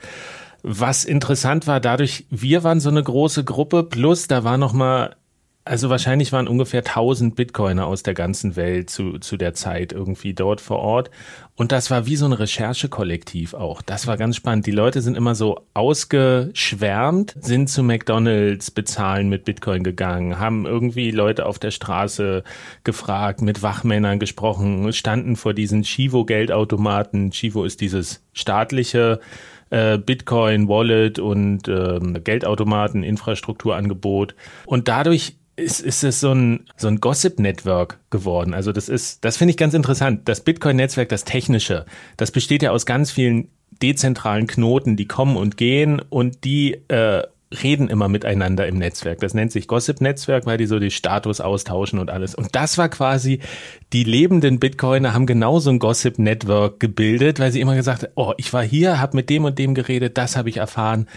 Was 0.63 1.05
interessant 1.05 1.67
war, 1.67 1.79
dadurch, 1.79 2.25
wir 2.29 2.63
waren 2.63 2.79
so 2.79 2.89
eine 2.89 3.01
große 3.01 3.43
Gruppe, 3.43 3.83
plus 3.83 4.27
da 4.27 4.43
war 4.43 4.57
noch 4.57 4.73
mal 4.73 5.15
also 5.67 5.89
wahrscheinlich 5.89 6.31
waren 6.31 6.47
ungefähr 6.47 6.79
1000 6.79 7.35
Bitcoiner 7.35 7.85
aus 7.85 8.03
der 8.03 8.13
ganzen 8.13 8.55
Welt 8.55 8.89
zu, 8.89 9.19
zu 9.19 9.37
der 9.37 9.53
Zeit 9.53 9.93
irgendwie 9.93 10.33
dort 10.33 10.61
vor 10.61 10.79
Ort. 10.79 11.11
Und 11.55 11.71
das 11.71 11.89
war 11.89 12.05
wie 12.05 12.15
so 12.15 12.25
ein 12.25 12.33
Recherchekollektiv 12.33 13.53
auch. 13.53 13.81
Das 13.81 14.07
war 14.07 14.17
ganz 14.17 14.35
spannend. 14.35 14.65
Die 14.65 14.71
Leute 14.71 15.01
sind 15.01 15.17
immer 15.17 15.35
so 15.35 15.61
ausgeschwärmt, 15.73 17.35
sind 17.39 17.69
zu 17.69 17.83
McDonalds 17.83 18.71
bezahlen 18.71 19.29
mit 19.29 19.45
Bitcoin 19.45 19.83
gegangen, 19.83 20.39
haben 20.39 20.65
irgendwie 20.65 21.11
Leute 21.11 21.45
auf 21.45 21.59
der 21.59 21.71
Straße 21.71 22.43
gefragt, 22.83 23.41
mit 23.41 23.63
Wachmännern 23.63 24.19
gesprochen, 24.19 24.91
standen 24.93 25.35
vor 25.35 25.53
diesen 25.53 25.83
Chivo-Geldautomaten. 25.83 27.31
Chivo 27.31 27.63
ist 27.63 27.81
dieses 27.81 28.23
staatliche 28.33 29.19
äh, 29.69 29.97
Bitcoin, 29.97 30.67
Wallet 30.67 31.19
und 31.19 31.67
ähm, 31.67 32.23
Geldautomaten, 32.23 33.03
Infrastrukturangebot. 33.03 34.35
Und 34.65 34.87
dadurch 34.87 35.36
ist, 35.57 35.81
ist 35.81 36.03
es 36.03 36.19
so 36.19 36.31
ein, 36.31 36.65
so 36.77 36.87
ein 36.87 37.01
Gossip-Network 37.01 37.99
geworden. 38.09 38.53
Also 38.53 38.71
das 38.71 38.87
ist, 38.87 39.25
das 39.25 39.37
finde 39.37 39.51
ich 39.51 39.57
ganz 39.57 39.73
interessant. 39.73 40.21
Das 40.29 40.41
Bitcoin-Netzwerk, 40.41 41.09
das 41.09 41.25
technische, 41.25 41.85
das 42.15 42.31
besteht 42.31 42.63
ja 42.63 42.71
aus 42.71 42.85
ganz 42.85 43.11
vielen 43.11 43.49
dezentralen 43.81 44.47
Knoten, 44.47 44.95
die 44.95 45.07
kommen 45.07 45.35
und 45.35 45.57
gehen 45.57 45.99
und 46.09 46.43
die 46.43 46.73
äh, 46.87 47.23
reden 47.63 47.87
immer 47.87 48.09
miteinander 48.09 48.67
im 48.67 48.77
Netzwerk. 48.77 49.19
Das 49.19 49.33
nennt 49.33 49.51
sich 49.51 49.67
Gossip-Netzwerk, 49.67 50.45
weil 50.45 50.57
die 50.57 50.65
so 50.65 50.79
die 50.79 50.91
Status 50.91 51.39
austauschen 51.39 51.99
und 51.99 52.09
alles. 52.09 52.35
Und 52.35 52.55
das 52.55 52.77
war 52.77 52.89
quasi, 52.89 53.39
die 53.93 54.03
lebenden 54.03 54.59
Bitcoiner 54.59 55.13
haben 55.13 55.25
genauso 55.25 55.69
ein 55.69 55.79
Gossip-Network 55.79 56.79
gebildet, 56.79 57.39
weil 57.39 57.51
sie 57.51 57.61
immer 57.61 57.75
gesagt 57.75 58.03
haben, 58.03 58.11
oh, 58.15 58.33
ich 58.37 58.51
war 58.51 58.63
hier, 58.63 58.99
habe 58.99 59.15
mit 59.15 59.29
dem 59.29 59.45
und 59.45 59.57
dem 59.59 59.75
geredet, 59.75 60.17
das 60.17 60.35
habe 60.35 60.49
ich 60.49 60.57
erfahren. 60.57 61.07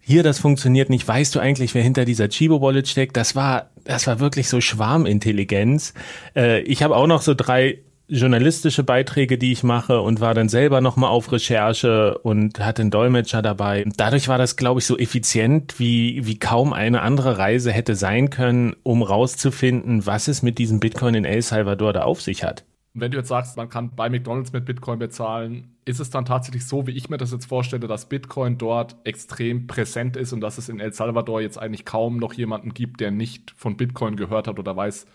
Hier, 0.00 0.22
das 0.22 0.38
funktioniert 0.38 0.90
nicht. 0.90 1.06
Weißt 1.06 1.34
du 1.34 1.40
eigentlich, 1.40 1.74
wer 1.74 1.82
hinter 1.82 2.04
dieser 2.04 2.28
Chibo-Wallet 2.28 2.88
steckt? 2.88 3.16
Das 3.16 3.34
war, 3.34 3.70
das 3.84 4.06
war 4.06 4.20
wirklich 4.20 4.48
so 4.48 4.60
Schwarmintelligenz. 4.60 5.92
Äh, 6.36 6.60
ich 6.62 6.82
habe 6.82 6.96
auch 6.96 7.06
noch 7.06 7.22
so 7.22 7.34
drei 7.34 7.80
journalistische 8.10 8.84
Beiträge, 8.84 9.38
die 9.38 9.52
ich 9.52 9.62
mache 9.62 10.00
und 10.00 10.20
war 10.20 10.34
dann 10.34 10.48
selber 10.48 10.80
nochmal 10.80 11.10
auf 11.10 11.30
Recherche 11.32 12.18
und 12.18 12.60
hatte 12.60 12.82
einen 12.82 12.90
Dolmetscher 12.90 13.42
dabei. 13.42 13.84
Dadurch 13.96 14.28
war 14.28 14.38
das, 14.38 14.56
glaube 14.56 14.80
ich, 14.80 14.86
so 14.86 14.98
effizient, 14.98 15.78
wie, 15.78 16.26
wie 16.26 16.38
kaum 16.38 16.72
eine 16.72 17.02
andere 17.02 17.38
Reise 17.38 17.72
hätte 17.72 17.94
sein 17.94 18.30
können, 18.30 18.74
um 18.82 19.02
rauszufinden, 19.02 20.06
was 20.06 20.28
es 20.28 20.42
mit 20.42 20.58
diesem 20.58 20.80
Bitcoin 20.80 21.14
in 21.14 21.24
El 21.24 21.42
Salvador 21.42 21.92
da 21.92 22.02
auf 22.02 22.20
sich 22.20 22.44
hat. 22.44 22.64
Wenn 22.92 23.12
du 23.12 23.18
jetzt 23.18 23.28
sagst, 23.28 23.56
man 23.56 23.68
kann 23.68 23.94
bei 23.94 24.10
McDonalds 24.10 24.52
mit 24.52 24.64
Bitcoin 24.64 24.98
bezahlen, 24.98 25.76
ist 25.84 26.00
es 26.00 26.10
dann 26.10 26.24
tatsächlich 26.24 26.66
so, 26.66 26.88
wie 26.88 26.90
ich 26.90 27.08
mir 27.08 27.18
das 27.18 27.30
jetzt 27.30 27.46
vorstelle, 27.46 27.86
dass 27.86 28.08
Bitcoin 28.08 28.58
dort 28.58 28.96
extrem 29.04 29.68
präsent 29.68 30.16
ist 30.16 30.32
und 30.32 30.40
dass 30.40 30.58
es 30.58 30.68
in 30.68 30.80
El 30.80 30.92
Salvador 30.92 31.40
jetzt 31.40 31.56
eigentlich 31.56 31.84
kaum 31.84 32.16
noch 32.16 32.32
jemanden 32.32 32.74
gibt, 32.74 33.00
der 33.00 33.12
nicht 33.12 33.52
von 33.56 33.76
Bitcoin 33.76 34.16
gehört 34.16 34.48
hat 34.48 34.58
oder 34.58 34.76
weiß, 34.76 35.06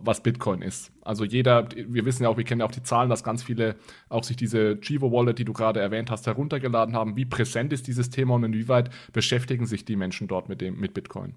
was 0.00 0.22
Bitcoin 0.22 0.62
ist. 0.62 0.92
Also 1.02 1.24
jeder, 1.24 1.68
wir 1.74 2.04
wissen 2.04 2.22
ja 2.22 2.28
auch, 2.28 2.36
wir 2.36 2.44
kennen 2.44 2.60
ja 2.60 2.66
auch 2.66 2.72
die 2.72 2.82
Zahlen, 2.82 3.10
dass 3.10 3.24
ganz 3.24 3.42
viele 3.42 3.76
auch 4.08 4.24
sich 4.24 4.36
diese 4.36 4.80
Chivo 4.80 5.12
Wallet, 5.12 5.38
die 5.38 5.44
du 5.44 5.52
gerade 5.52 5.80
erwähnt 5.80 6.10
hast, 6.10 6.26
heruntergeladen 6.26 6.94
haben. 6.94 7.16
Wie 7.16 7.24
präsent 7.24 7.72
ist 7.72 7.86
dieses 7.86 8.10
Thema 8.10 8.34
und 8.34 8.44
inwieweit 8.44 8.90
beschäftigen 9.12 9.66
sich 9.66 9.84
die 9.84 9.96
Menschen 9.96 10.28
dort 10.28 10.48
mit 10.48 10.60
dem, 10.60 10.78
mit 10.78 10.94
Bitcoin? 10.94 11.34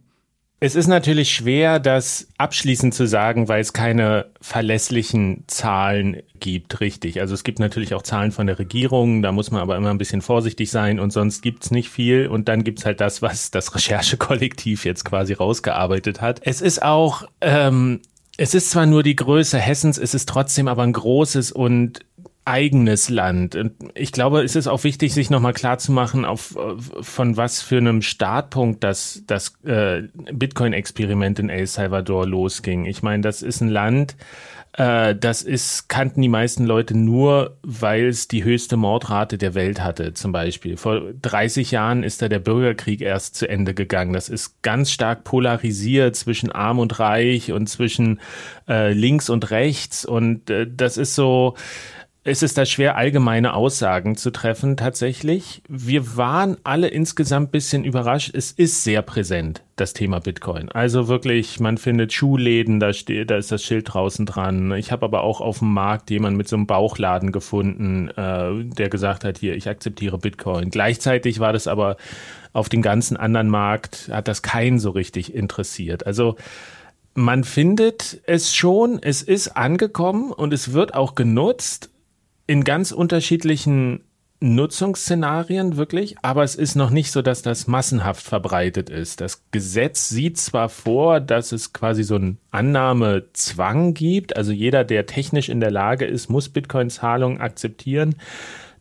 Es 0.60 0.76
ist 0.76 0.88
natürlich 0.88 1.32
schwer, 1.32 1.80
das 1.80 2.30
abschließend 2.40 2.92
zu 2.92 3.06
sagen, 3.06 3.48
weil 3.48 3.62
es 3.62 3.74
keine 3.74 4.26
verlässlichen 4.42 5.44
Zahlen 5.46 6.24
gibt, 6.40 6.82
richtig. 6.82 7.22
Also 7.22 7.36
es 7.36 7.44
gibt 7.44 7.60
natürlich 7.60 7.94
auch 7.94 8.02
Zahlen 8.02 8.32
von 8.32 8.48
der 8.48 8.58
Regierung, 8.58 9.22
da 9.22 9.32
muss 9.32 9.52
man 9.52 9.62
aber 9.62 9.78
immer 9.78 9.92
ein 9.92 10.00
bisschen 10.00 10.24
vorsichtig 10.24 10.72
sein 10.72 11.00
und 11.00 11.14
sonst 11.14 11.44
gibt's 11.44 11.70
nicht 11.70 11.90
viel. 11.90 12.28
Und 12.28 12.48
dann 12.48 12.64
gibt's 12.64 12.86
halt 12.86 13.02
das, 13.02 13.22
was 13.22 13.52
das 13.52 13.76
Recherchekollektiv 13.76 14.84
jetzt 14.84 15.06
quasi 15.06 15.34
rausgearbeitet 15.34 16.22
hat. 16.22 16.42
Es 16.44 16.62
ist 16.62 16.82
auch 16.82 17.26
ähm, 17.40 18.02
es 18.38 18.54
ist 18.54 18.70
zwar 18.70 18.86
nur 18.86 19.04
die 19.04 19.16
Größe 19.16 19.58
Hessens, 19.58 19.98
es 19.98 20.14
ist 20.14 20.30
trotzdem 20.30 20.68
aber 20.68 20.84
ein 20.84 20.94
großes 20.94 21.52
und 21.52 22.06
eigenes 22.46 23.10
Land. 23.10 23.56
Und 23.56 23.74
ich 23.94 24.14
glaube, 24.14 24.42
es 24.42 24.56
ist 24.56 24.68
auch 24.68 24.86
wichtig, 24.86 25.14
sich 25.14 25.30
nochmal 25.30 25.52
klarzumachen, 25.52 26.24
auf, 26.24 26.56
von 27.02 27.36
was 27.36 27.62
für 27.62 27.78
einem 27.78 28.02
Startpunkt 28.02 28.84
das, 28.86 29.24
das 29.28 29.54
äh, 29.66 30.04
Bitcoin-Experiment 30.32 31.40
in 31.40 31.50
El 31.50 31.68
Salvador 31.68 32.26
losging. 32.26 32.86
Ich 32.86 33.04
meine, 33.04 33.22
das 33.22 33.42
ist 33.42 33.60
ein 33.60 33.68
Land, 33.68 34.16
äh, 34.78 35.16
das 35.16 35.42
ist, 35.42 35.90
kannten 35.90 36.22
die 36.22 36.30
meisten 36.30 36.64
Leute 36.66 36.96
nur, 36.96 37.58
weil 37.64 38.06
es 38.06 38.28
die 38.28 38.44
höchste 38.44 38.78
Mordrate 38.78 39.40
der 39.40 39.56
Welt 39.56 39.84
hatte, 39.84 40.14
zum 40.14 40.32
Beispiel. 40.32 40.78
Vor 40.78 41.02
30 41.20 41.72
Jahren 41.72 42.04
ist 42.04 42.22
da 42.22 42.30
der 42.30 42.40
Bürgerkrieg 42.40 43.02
erst 43.02 43.36
zu 43.36 43.50
Ende 43.50 43.74
gegangen. 43.74 44.14
Das 44.14 44.30
ist 44.30 44.62
ganz 44.62 44.92
stark 44.92 45.24
polarisiert 45.24 46.16
zwischen 46.16 46.52
arm 46.52 46.78
und 46.78 47.00
reich 47.00 47.52
und 47.52 47.68
zwischen 47.68 48.20
äh, 48.70 48.94
links 48.94 49.32
und 49.32 49.50
rechts. 49.50 50.06
Und 50.06 50.52
äh, 50.52 50.68
das 50.72 50.98
ist 50.98 51.16
so, 51.16 51.56
es 52.28 52.44
ist 52.44 52.58
da 52.58 52.66
schwer, 52.66 52.98
allgemeine 52.98 53.54
Aussagen 53.54 54.18
zu 54.18 54.32
treffen, 54.32 54.76
tatsächlich. 54.76 55.62
Wir 55.70 56.18
waren 56.18 56.58
alle 56.66 56.90
insgesamt 56.90 57.54
bisschen 57.54 57.86
überrascht. 57.86 58.32
Es 58.34 58.52
ist 58.52 58.84
sehr 58.84 59.02
präsent, 59.02 59.64
das 59.78 59.94
Thema 59.94 60.20
Bitcoin. 60.20 60.70
Also 60.70 61.08
wirklich, 61.08 61.62
man 61.62 61.78
findet 61.78 62.12
Schuhläden, 62.12 62.82
da 62.82 62.92
steht, 62.92 63.32
da 63.32 63.38
ist 63.38 63.54
das 63.54 63.64
Schild 63.64 63.94
draußen 63.94 64.26
dran. 64.26 64.74
Ich 64.74 64.92
habe 64.92 65.06
aber 65.06 65.22
auch 65.22 65.40
auf 65.40 65.60
dem 65.60 65.74
Markt 65.74 66.10
jemanden 66.10 66.36
mit 66.36 66.50
so 66.50 66.58
einem 66.58 66.68
Bauchladen 66.68 67.32
gefunden, 67.32 68.10
äh, 68.10 68.66
der 68.76 68.90
gesagt 68.90 69.24
hat, 69.24 69.38
hier, 69.38 69.56
ich 69.56 69.70
akzeptiere 69.70 70.18
Bitcoin. 70.18 70.70
Gleichzeitig 70.70 71.40
war 71.40 71.54
das 71.54 71.66
aber 71.66 71.96
auf 72.52 72.68
den 72.68 72.82
ganzen 72.82 73.16
anderen 73.16 73.48
Markt, 73.48 74.10
hat 74.12 74.28
das 74.28 74.42
keinen 74.42 74.80
so 74.80 74.90
richtig 74.90 75.34
interessiert. 75.34 76.06
Also, 76.06 76.36
man 77.14 77.46
findet 77.46 78.20
es 78.26 78.54
schon, 78.54 79.00
es 79.02 79.24
ist 79.24 79.56
angekommen 79.56 80.34
und 80.34 80.54
es 80.54 80.74
wird 80.74 80.94
auch 80.94 81.16
genutzt, 81.16 81.90
in 82.48 82.64
ganz 82.64 82.92
unterschiedlichen 82.92 84.02
Nutzungsszenarien 84.40 85.78
wirklich, 85.78 86.16
aber 86.22 86.44
es 86.44 86.56
ist 86.56 86.76
noch 86.76 86.92
nicht 86.92 87.12
so, 87.12 87.24
dass 87.24 87.42
das 87.42 87.66
massenhaft 87.66 88.24
verbreitet 88.24 88.90
ist. 88.90 89.20
Das 89.20 89.42
Gesetz 89.52 90.10
sieht 90.10 90.38
zwar 90.38 90.70
vor, 90.70 91.20
dass 91.20 91.52
es 91.52 91.74
quasi 91.74 92.04
so 92.04 92.16
einen 92.16 92.38
Annahmezwang 92.52 93.96
gibt, 93.96 94.38
also 94.38 94.52
jeder, 94.52 94.84
der 94.84 95.08
technisch 95.08 95.50
in 95.50 95.60
der 95.60 95.72
Lage 95.72 96.06
ist, 96.06 96.30
muss 96.30 96.50
Bitcoin-Zahlungen 96.50 97.42
akzeptieren. 97.42 98.16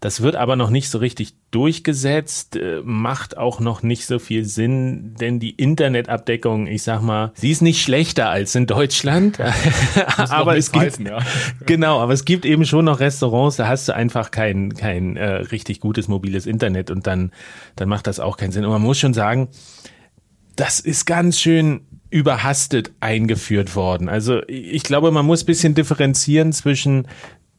Das 0.06 0.20
wird 0.20 0.36
aber 0.36 0.54
noch 0.54 0.70
nicht 0.70 0.88
so 0.88 0.98
richtig 0.98 1.34
durchgesetzt, 1.50 2.54
äh, 2.54 2.80
macht 2.84 3.36
auch 3.36 3.58
noch 3.58 3.82
nicht 3.82 4.06
so 4.06 4.20
viel 4.20 4.44
Sinn, 4.44 5.16
denn 5.18 5.40
die 5.40 5.50
Internetabdeckung, 5.50 6.68
ich 6.68 6.84
sag 6.84 7.02
mal, 7.02 7.32
sie 7.34 7.50
ist 7.50 7.60
nicht 7.60 7.82
schlechter 7.82 8.30
als 8.30 8.54
in 8.54 8.68
Deutschland. 8.68 9.40
aber 10.16 10.56
es 10.56 10.70
gibt, 10.70 10.84
heißen, 10.84 11.06
ja. 11.06 11.18
genau, 11.66 11.98
aber 11.98 12.12
es 12.12 12.24
gibt 12.24 12.46
eben 12.46 12.64
schon 12.64 12.84
noch 12.84 13.00
Restaurants, 13.00 13.56
da 13.56 13.66
hast 13.66 13.88
du 13.88 13.96
einfach 13.96 14.30
kein, 14.30 14.74
kein 14.74 15.16
äh, 15.16 15.26
richtig 15.26 15.80
gutes 15.80 16.06
mobiles 16.06 16.46
Internet 16.46 16.92
und 16.92 17.08
dann, 17.08 17.32
dann 17.74 17.88
macht 17.88 18.06
das 18.06 18.20
auch 18.20 18.36
keinen 18.36 18.52
Sinn. 18.52 18.64
Und 18.64 18.70
man 18.70 18.82
muss 18.82 19.00
schon 19.00 19.12
sagen, 19.12 19.48
das 20.54 20.78
ist 20.78 21.06
ganz 21.06 21.40
schön 21.40 21.80
überhastet 22.10 22.92
eingeführt 23.00 23.74
worden. 23.74 24.08
Also 24.08 24.46
ich 24.46 24.84
glaube, 24.84 25.10
man 25.10 25.26
muss 25.26 25.42
bisschen 25.42 25.74
differenzieren 25.74 26.52
zwischen 26.52 27.08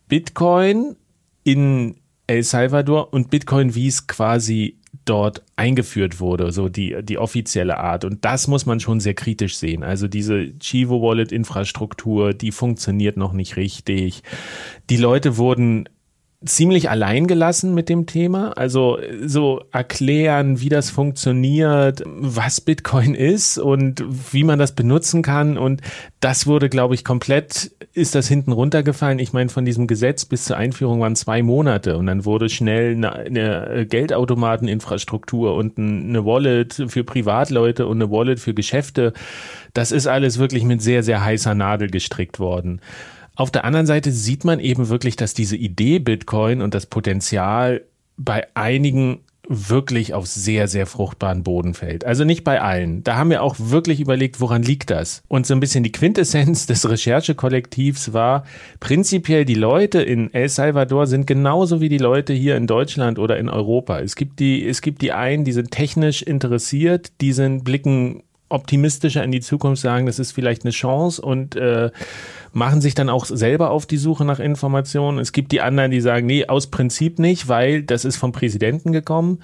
Bitcoin 0.08 0.96
in 1.44 1.98
El 2.28 2.44
Salvador 2.44 3.14
und 3.14 3.30
Bitcoin, 3.30 3.74
wie 3.74 3.88
es 3.88 4.08
quasi 4.08 4.78
dort 5.06 5.44
eingeführt 5.56 6.20
wurde, 6.20 6.52
so 6.52 6.70
die, 6.70 6.98
die 7.02 7.18
offizielle 7.18 7.78
Art. 7.78 8.04
Und 8.04 8.26
das 8.26 8.48
muss 8.48 8.66
man 8.66 8.80
schon 8.80 9.00
sehr 9.00 9.14
kritisch 9.14 9.56
sehen. 9.58 9.84
Also 9.84 10.08
diese 10.08 10.54
Chivo 10.60 11.02
Wallet 11.02 11.32
Infrastruktur, 11.32 12.34
die 12.34 12.52
funktioniert 12.52 13.16
noch 13.16 13.34
nicht 13.34 13.56
richtig. 13.56 14.24
Die 14.90 14.98
Leute 14.98 15.38
wurden 15.38 15.88
ziemlich 16.48 16.90
allein 16.90 17.28
gelassen 17.28 17.74
mit 17.74 17.90
dem 17.90 18.06
Thema. 18.06 18.52
Also 18.58 18.98
so 19.26 19.62
erklären, 19.72 20.60
wie 20.60 20.70
das 20.70 20.90
funktioniert, 20.90 22.04
was 22.06 22.62
Bitcoin 22.62 23.14
ist 23.14 23.58
und 23.58 24.04
wie 24.32 24.44
man 24.44 24.60
das 24.60 24.74
benutzen 24.74 25.22
kann. 25.22 25.58
Und 25.58 25.82
das 26.20 26.48
wurde, 26.48 26.70
glaube 26.70 26.96
ich, 26.96 27.04
komplett, 27.04 27.72
ist 27.94 28.16
das 28.16 28.28
hinten 28.28 28.52
runtergefallen. 28.52 29.20
Ich 29.20 29.34
meine, 29.34 29.50
von 29.50 29.66
diesem 29.66 29.88
Gesetz 29.88 30.26
bis 30.26 30.46
zur 30.46 30.58
Einführung 30.58 31.00
waren 31.00 31.16
zwei 31.16 31.44
Monate 31.44 31.98
und 31.98 32.08
dann 32.08 32.26
wurde 32.26 32.50
schnell 32.50 32.96
eine, 32.96 33.14
eine 33.14 33.86
Geldautomateninfrastruktur 33.86 35.56
und 35.56 35.78
eine 35.78 36.26
Wallet 36.26 36.86
für 36.88 37.04
Privatleute 37.04 37.88
und 37.88 38.02
eine 38.02 38.12
Wallet 38.12 38.40
für 38.40 38.54
Geschäfte. 38.54 39.14
Das 39.74 39.92
ist 39.92 40.08
alles 40.08 40.40
wirklich 40.40 40.64
mit 40.64 40.82
sehr, 40.82 41.04
sehr 41.04 41.24
heißer 41.24 41.54
Nadel 41.54 41.90
gestrickt 41.90 42.40
worden. 42.40 42.82
Auf 43.38 43.52
der 43.52 43.66
anderen 43.66 43.86
Seite 43.86 44.12
sieht 44.12 44.46
man 44.46 44.60
eben 44.60 44.90
wirklich, 44.90 45.16
dass 45.16 45.36
diese 45.36 45.56
Idee 45.56 46.00
Bitcoin 46.00 46.64
und 46.64 46.74
das 46.74 46.88
Potenzial 46.88 47.84
bei 48.18 48.48
einigen 48.56 49.20
wirklich 49.48 50.16
auf 50.16 50.26
sehr, 50.26 50.68
sehr 50.68 50.88
fruchtbaren 50.88 51.44
Boden 51.44 51.76
fällt. 51.76 52.04
Also 52.04 52.24
nicht 52.24 52.44
bei 52.44 52.62
allen. 52.62 53.04
Da 53.04 53.16
haben 53.16 53.30
wir 53.30 53.44
auch 53.44 53.56
wirklich 53.60 54.00
überlegt, 54.00 54.42
woran 54.42 54.64
liegt 54.64 54.90
das? 54.90 55.22
Und 55.28 55.46
so 55.46 55.54
ein 55.54 55.60
bisschen 55.60 55.84
die 55.84 55.92
Quintessenz 55.92 56.66
des 56.68 56.90
Recherchekollektivs 56.90 58.12
war, 58.12 58.44
prinzipiell 58.80 59.46
die 59.46 59.54
Leute 59.54 60.02
in 60.02 60.34
El 60.34 60.50
Salvador 60.50 61.06
sind 61.06 61.28
genauso 61.28 61.80
wie 61.80 61.90
die 61.90 62.00
Leute 62.00 62.34
hier 62.34 62.58
in 62.58 62.66
Deutschland 62.66 63.20
oder 63.20 63.38
in 63.38 63.50
Europa. 63.50 64.00
Es 64.00 64.16
gibt 64.16 64.40
die, 64.40 64.68
es 64.68 64.82
gibt 64.82 65.04
die 65.04 65.14
einen, 65.14 65.46
die 65.46 65.54
sind 65.54 65.70
technisch 65.70 66.24
interessiert, 66.24 67.12
die 67.22 67.34
sind, 67.34 67.64
blicken 67.64 68.24
optimistischer 68.50 69.24
in 69.24 69.32
die 69.32 69.42
Zukunft, 69.42 69.82
sagen, 69.82 70.06
das 70.06 70.20
ist 70.20 70.32
vielleicht 70.32 70.64
eine 70.64 70.72
Chance 70.72 71.22
und 71.22 71.56
äh, 71.56 71.92
machen 72.54 72.82
sich 72.82 72.96
dann 72.96 73.10
auch 73.10 73.26
selber 73.26 73.72
auf 73.72 73.86
die 73.86 73.98
Suche 73.98 74.26
nach 74.26 74.40
Informationen. 74.40 75.20
Es 75.20 75.32
gibt 75.32 75.52
die 75.52 75.62
anderen, 75.62 75.92
die 75.92 76.02
sagen, 76.02 76.26
nee, 76.26 76.48
aus 76.48 76.68
Prinzip 76.68 77.20
nicht, 77.20 77.48
weil 77.48 77.84
das 77.84 78.06
ist 78.06 78.18
vom 78.18 78.32
Präsidenten 78.32 78.92
gekommen. 78.92 79.40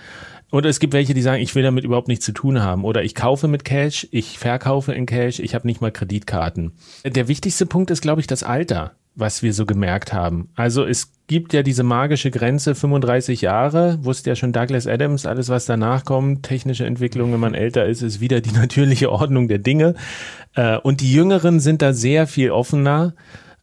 Oder 0.52 0.70
es 0.70 0.80
gibt 0.80 0.94
welche, 0.94 1.16
die 1.16 1.22
sagen, 1.24 1.42
ich 1.42 1.56
will 1.56 1.64
damit 1.64 1.84
überhaupt 1.84 2.08
nichts 2.08 2.26
zu 2.26 2.32
tun 2.32 2.62
haben. 2.62 2.86
Oder 2.86 3.04
ich 3.04 3.16
kaufe 3.16 3.48
mit 3.48 3.66
Cash, 3.66 4.08
ich 4.12 4.38
verkaufe 4.38 4.94
in 4.94 5.08
Cash, 5.08 5.40
ich 5.40 5.56
habe 5.56 5.68
nicht 5.68 5.82
mal 5.82 5.92
Kreditkarten. 5.92 6.74
Der 7.04 7.28
wichtigste 7.28 7.66
Punkt 7.66 7.90
ist, 7.90 8.02
glaube 8.02 8.22
ich, 8.22 8.28
das 8.28 8.44
Alter, 8.44 8.92
was 9.16 9.44
wir 9.44 9.54
so 9.54 9.66
gemerkt 9.66 10.14
haben. 10.14 10.50
Also 10.56 10.86
es 10.86 11.12
gibt 11.28 11.54
ja 11.54 11.64
diese 11.64 11.84
magische 11.84 12.32
Grenze 12.32 12.76
35 12.76 13.42
Jahre, 13.42 14.04
wusste 14.04 14.32
ja 14.32 14.36
schon 14.36 14.54
Douglas 14.54 14.88
Adams, 14.88 15.26
alles 15.26 15.50
was 15.50 15.66
danach 15.66 16.04
kommt, 16.06 16.44
technische 16.44 16.86
Entwicklung, 16.86 17.32
wenn 17.32 17.40
man 17.40 17.54
älter 17.54 17.86
ist, 17.86 18.02
ist 18.02 18.20
wieder 18.20 18.42
die 18.42 18.52
natürliche 18.56 19.12
Ordnung 19.12 19.48
der 19.48 19.60
Dinge. 19.60 19.96
Äh, 20.56 20.78
und 20.78 21.02
die 21.02 21.14
Jüngeren 21.14 21.60
sind 21.60 21.82
da 21.82 21.94
sehr 21.94 22.28
viel 22.28 22.52
offener, 22.52 23.14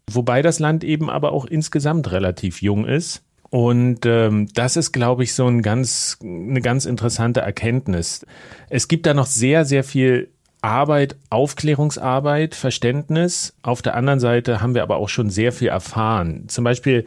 wobei 0.08 0.42
das 0.42 0.58
Land 0.58 0.84
eben 0.84 1.10
aber 1.10 1.32
auch 1.32 1.44
insgesamt 1.44 2.10
relativ 2.12 2.62
jung 2.62 2.86
ist. 2.86 3.22
Und 3.50 4.06
ähm, 4.06 4.48
das 4.54 4.76
ist, 4.76 4.92
glaube 4.92 5.24
ich, 5.24 5.34
so 5.34 5.46
ein 5.46 5.60
ganz, 5.60 6.18
eine 6.22 6.60
ganz 6.60 6.84
interessante 6.84 7.40
Erkenntnis. 7.40 8.24
Es 8.68 8.86
gibt 8.86 9.06
da 9.06 9.14
noch 9.14 9.26
sehr, 9.26 9.64
sehr 9.64 9.82
viel 9.82 10.30
Arbeit, 10.62 11.16
Aufklärungsarbeit, 11.30 12.54
Verständnis. 12.54 13.54
Auf 13.62 13.82
der 13.82 13.94
anderen 13.96 14.20
Seite 14.20 14.60
haben 14.60 14.74
wir 14.74 14.82
aber 14.82 14.96
auch 14.96 15.08
schon 15.08 15.30
sehr 15.30 15.52
viel 15.52 15.68
erfahren. 15.68 16.44
Zum 16.48 16.64
Beispiel 16.64 17.04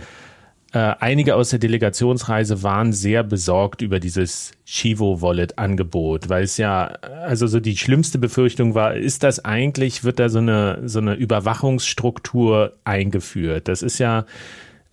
äh, 0.73 0.95
einige 0.99 1.35
aus 1.35 1.49
der 1.51 1.59
Delegationsreise 1.59 2.63
waren 2.63 2.93
sehr 2.93 3.23
besorgt 3.23 3.83
über 3.83 3.99
dieses 3.99 4.53
Chivo-Wallet-Angebot, 4.65 6.29
weil 6.29 6.43
es 6.43 6.57
ja, 6.57 6.85
also 7.25 7.45
so 7.45 7.59
die 7.59 7.77
schlimmste 7.77 8.17
Befürchtung 8.17 8.73
war, 8.73 8.95
ist 8.95 9.21
das 9.21 9.45
eigentlich, 9.45 10.03
wird 10.03 10.17
da 10.17 10.29
so 10.29 10.39
eine, 10.39 10.81
so 10.85 10.97
eine 10.97 11.13
Überwachungsstruktur 11.13 12.73
eingeführt? 12.85 13.67
Das 13.67 13.83
ist 13.83 13.99
ja, 13.99 14.25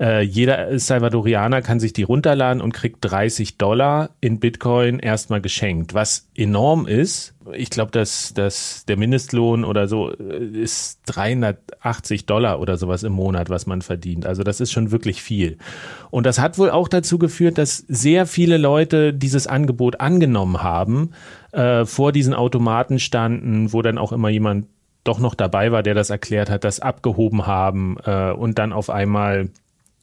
äh, 0.01 0.23
jeder 0.23 0.79
Salvadorianer 0.79 1.61
kann 1.63 1.79
sich 1.79 1.93
die 1.93 2.03
runterladen 2.03 2.63
und 2.63 2.73
kriegt 2.73 2.99
30 3.01 3.59
Dollar 3.59 4.11
in 4.21 4.41
Bitcoin 4.41 4.99
erstmal 4.99 5.41
geschenkt, 5.41 5.93
was 5.93 6.29
enorm 6.35 6.87
ist, 6.87 7.35
ich 7.53 7.71
glaube, 7.71 7.91
dass, 7.91 8.35
dass 8.35 8.85
der 8.87 8.97
Mindestlohn 8.97 9.65
oder 9.65 9.89
so 9.89 10.11
äh, 10.13 10.45
ist 10.45 11.01
380 11.07 12.27
Dollar 12.27 12.61
oder 12.61 12.77
sowas 12.77 13.03
im 13.03 13.13
Monat, 13.13 13.51
was 13.51 13.67
man 13.67 13.83
verdient. 13.83 14.27
Also 14.27 14.43
das 14.43 14.61
ist 14.61 14.73
schon 14.73 14.91
wirklich 14.91 15.23
viel. 15.23 15.59
Und 16.11 16.27
das 16.27 16.39
hat 16.39 16.59
wohl 16.59 16.71
auch 16.71 16.89
dazu 16.89 17.19
geführt, 17.19 17.59
dass 17.59 17.79
sehr 17.79 18.27
viele 18.27 18.57
Leute 18.57 19.13
dieses 19.13 19.47
Angebot 19.47 20.01
angenommen 20.01 20.63
haben, 20.63 21.11
äh, 21.53 21.85
vor 21.85 22.13
diesen 22.13 22.35
Automaten 22.35 22.99
standen, 22.99 23.73
wo 23.73 23.83
dann 23.83 23.99
auch 23.99 24.13
immer 24.13 24.29
jemand 24.29 24.67
doch 25.05 25.19
noch 25.19 25.35
dabei 25.35 25.73
war, 25.73 25.83
der 25.83 25.95
das 25.95 26.11
erklärt 26.11 26.51
hat, 26.51 26.65
das 26.65 26.81
abgehoben 26.81 27.47
haben 27.47 27.97
äh, 28.05 28.33
und 28.33 28.59
dann 28.59 28.73
auf 28.73 28.91
einmal 28.91 29.49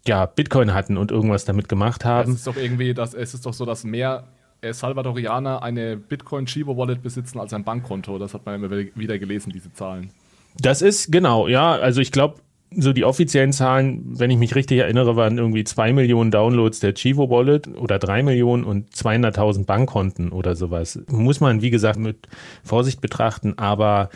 ja 0.07 0.25
Bitcoin 0.25 0.73
hatten 0.73 0.97
und 0.97 1.11
irgendwas 1.11 1.45
damit 1.45 1.69
gemacht 1.69 2.05
haben. 2.05 2.31
Es 2.31 2.39
ist 2.39 2.47
doch 2.47 2.57
irgendwie, 2.57 2.93
das, 2.93 3.13
es 3.13 3.33
ist 3.33 3.45
doch 3.45 3.53
so, 3.53 3.65
dass 3.65 3.83
mehr 3.83 4.25
äh, 4.61 4.73
Salvadorianer 4.73 5.61
eine 5.61 5.97
Bitcoin 5.97 6.45
Chivo 6.45 6.77
Wallet 6.77 7.03
besitzen 7.03 7.39
als 7.39 7.53
ein 7.53 7.63
Bankkonto. 7.63 8.17
Das 8.17 8.33
hat 8.33 8.45
man 8.45 8.55
immer 8.55 8.71
wieder 8.71 9.19
gelesen, 9.19 9.51
diese 9.51 9.71
Zahlen. 9.73 10.11
Das 10.59 10.81
ist 10.81 11.11
genau, 11.11 11.47
ja. 11.47 11.73
Also 11.73 12.01
ich 12.01 12.11
glaube, 12.11 12.41
so 12.71 12.91
die 12.91 13.05
offiziellen 13.05 13.53
Zahlen, 13.53 14.03
wenn 14.19 14.29
ich 14.29 14.37
mich 14.37 14.55
richtig 14.55 14.79
erinnere, 14.79 15.15
waren 15.15 15.37
irgendwie 15.37 15.63
zwei 15.63 15.93
Millionen 15.93 16.31
Downloads 16.31 16.79
der 16.79 16.93
Chivo 16.93 17.29
Wallet 17.29 17.67
oder 17.77 17.97
drei 17.99 18.23
Millionen 18.23 18.63
und 18.63 18.91
200.000 18.93 19.65
Bankkonten 19.65 20.31
oder 20.31 20.55
sowas. 20.55 20.99
Muss 21.07 21.39
man, 21.39 21.61
wie 21.61 21.69
gesagt, 21.69 21.99
mit 21.99 22.27
Vorsicht 22.63 22.99
betrachten, 22.99 23.53
aber 23.57 24.09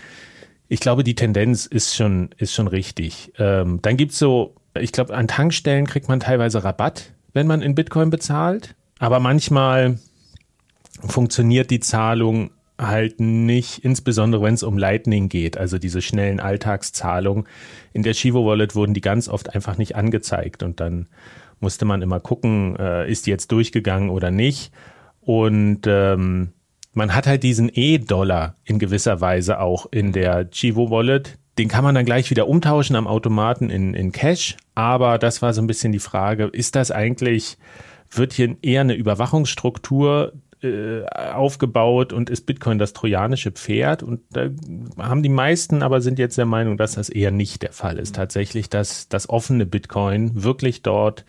ich 0.67 0.79
glaube, 0.79 1.03
die 1.03 1.15
Tendenz 1.15 1.65
ist 1.65 1.95
schon, 1.95 2.29
ist 2.37 2.53
schon 2.53 2.67
richtig. 2.67 3.31
Ähm, 3.37 3.79
dann 3.81 3.97
gibt's 3.97 4.19
so, 4.19 4.55
ich 4.79 4.91
glaube, 4.91 5.15
an 5.15 5.27
Tankstellen 5.27 5.87
kriegt 5.87 6.07
man 6.07 6.19
teilweise 6.19 6.63
Rabatt, 6.63 7.13
wenn 7.33 7.47
man 7.47 7.61
in 7.61 7.75
Bitcoin 7.75 8.09
bezahlt. 8.09 8.75
Aber 8.99 9.19
manchmal 9.19 9.99
funktioniert 11.01 11.71
die 11.71 11.79
Zahlung 11.79 12.51
halt 12.77 13.19
nicht, 13.19 13.79
insbesondere 13.79 14.41
wenn 14.41 14.55
es 14.55 14.63
um 14.63 14.77
Lightning 14.77 15.29
geht, 15.29 15.57
also 15.57 15.77
diese 15.77 16.01
schnellen 16.01 16.39
Alltagszahlungen. 16.39 17.45
In 17.93 18.03
der 18.03 18.13
Chivo 18.13 18.45
Wallet 18.45 18.75
wurden 18.75 18.93
die 18.93 19.01
ganz 19.01 19.29
oft 19.29 19.53
einfach 19.53 19.77
nicht 19.77 19.95
angezeigt 19.95 20.63
und 20.63 20.79
dann 20.79 21.07
musste 21.59 21.85
man 21.85 22.01
immer 22.01 22.19
gucken, 22.19 22.75
äh, 22.77 23.09
ist 23.09 23.27
die 23.27 23.29
jetzt 23.29 23.51
durchgegangen 23.51 24.09
oder 24.09 24.31
nicht. 24.31 24.71
Und 25.21 25.81
ähm, 25.85 26.53
man 26.93 27.13
hat 27.13 27.27
halt 27.27 27.43
diesen 27.43 27.69
E-Dollar 27.73 28.55
in 28.65 28.79
gewisser 28.79 29.21
Weise 29.21 29.59
auch 29.59 29.85
in 29.91 30.11
der 30.11 30.49
Chivo 30.49 30.89
Wallet. 30.89 31.37
Den 31.57 31.67
kann 31.67 31.83
man 31.83 31.95
dann 31.95 32.05
gleich 32.05 32.29
wieder 32.29 32.47
umtauschen 32.47 32.95
am 32.95 33.07
Automaten 33.07 33.69
in, 33.69 33.93
in 33.93 34.11
Cash. 34.11 34.57
Aber 34.73 35.17
das 35.17 35.41
war 35.41 35.53
so 35.53 35.61
ein 35.61 35.67
bisschen 35.67 35.91
die 35.91 35.99
Frage, 35.99 36.45
ist 36.45 36.75
das 36.75 36.91
eigentlich, 36.91 37.57
wird 38.09 38.33
hier 38.33 38.55
eher 38.61 38.81
eine 38.81 38.93
Überwachungsstruktur 38.95 40.33
äh, 40.63 41.05
aufgebaut 41.05 42.13
und 42.13 42.29
ist 42.29 42.45
Bitcoin 42.45 42.77
das 42.77 42.93
trojanische 42.93 43.51
Pferd. 43.51 44.03
Und 44.03 44.21
da 44.31 44.49
haben 44.97 45.23
die 45.23 45.29
meisten 45.29 45.81
aber 45.81 46.01
sind 46.01 46.19
jetzt 46.19 46.37
der 46.37 46.45
Meinung, 46.45 46.77
dass 46.77 46.93
das 46.93 47.09
eher 47.09 47.31
nicht 47.31 47.63
der 47.63 47.73
Fall 47.73 47.97
ist. 47.97 48.15
Tatsächlich, 48.15 48.69
dass 48.69 49.09
das 49.09 49.27
offene 49.27 49.65
Bitcoin 49.65 50.43
wirklich 50.43 50.83
dort 50.83 51.25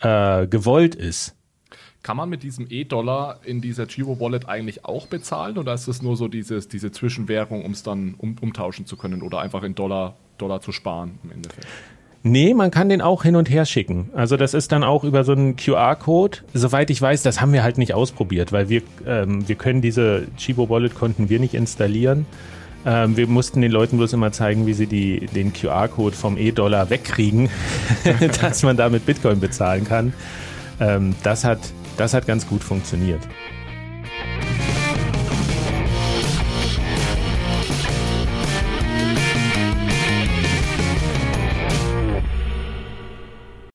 äh, 0.00 0.46
gewollt 0.46 0.94
ist. 0.94 1.36
Kann 2.04 2.18
man 2.18 2.28
mit 2.28 2.42
diesem 2.42 2.66
E-Dollar 2.68 3.40
in 3.44 3.62
dieser 3.62 3.86
Giro 3.86 4.20
Wallet 4.20 4.46
eigentlich 4.46 4.84
auch 4.84 5.06
bezahlen 5.06 5.56
oder 5.56 5.72
ist 5.72 5.88
es 5.88 6.02
nur 6.02 6.18
so 6.18 6.28
dieses, 6.28 6.68
diese 6.68 6.92
Zwischenwährung, 6.92 7.64
um 7.64 7.72
es 7.72 7.82
dann 7.82 8.14
um, 8.18 8.36
umtauschen 8.42 8.84
zu 8.84 8.98
können 8.98 9.22
oder 9.22 9.40
einfach 9.40 9.62
in 9.62 9.74
Dollar, 9.74 10.14
Dollar 10.36 10.60
zu 10.60 10.70
sparen 10.70 11.18
im 11.24 11.32
Endeffekt? 11.32 11.66
Nee, 12.22 12.52
man 12.52 12.70
kann 12.70 12.90
den 12.90 13.00
auch 13.00 13.22
hin 13.22 13.36
und 13.36 13.48
her 13.48 13.64
schicken. 13.64 14.10
Also 14.14 14.36
das 14.36 14.52
ist 14.52 14.70
dann 14.70 14.84
auch 14.84 15.02
über 15.02 15.24
so 15.24 15.32
einen 15.32 15.56
QR-Code. 15.56 16.40
Soweit 16.52 16.90
ich 16.90 17.00
weiß, 17.00 17.22
das 17.22 17.40
haben 17.40 17.54
wir 17.54 17.62
halt 17.62 17.78
nicht 17.78 17.94
ausprobiert, 17.94 18.52
weil 18.52 18.68
wir, 18.68 18.82
ähm, 19.06 19.48
wir 19.48 19.56
können 19.56 19.80
diese 19.80 20.26
Chibo 20.36 20.68
Wallet 20.68 20.94
konnten 20.94 21.30
wir 21.30 21.40
nicht 21.40 21.54
installieren. 21.54 22.26
Ähm, 22.84 23.16
wir 23.16 23.28
mussten 23.28 23.62
den 23.62 23.72
Leuten 23.72 23.96
bloß 23.96 24.12
immer 24.12 24.30
zeigen, 24.30 24.66
wie 24.66 24.74
sie 24.74 24.86
die, 24.86 25.24
den 25.34 25.54
QR-Code 25.54 26.14
vom 26.14 26.36
E-Dollar 26.36 26.90
wegkriegen, 26.90 27.48
dass 28.42 28.62
man 28.62 28.76
damit 28.76 29.06
Bitcoin 29.06 29.40
bezahlen 29.40 29.84
kann. 29.84 30.12
Ähm, 30.80 31.14
das, 31.22 31.44
hat, 31.44 31.60
das 31.96 32.14
hat 32.14 32.26
ganz 32.26 32.46
gut 32.46 32.62
funktioniert. 32.62 33.20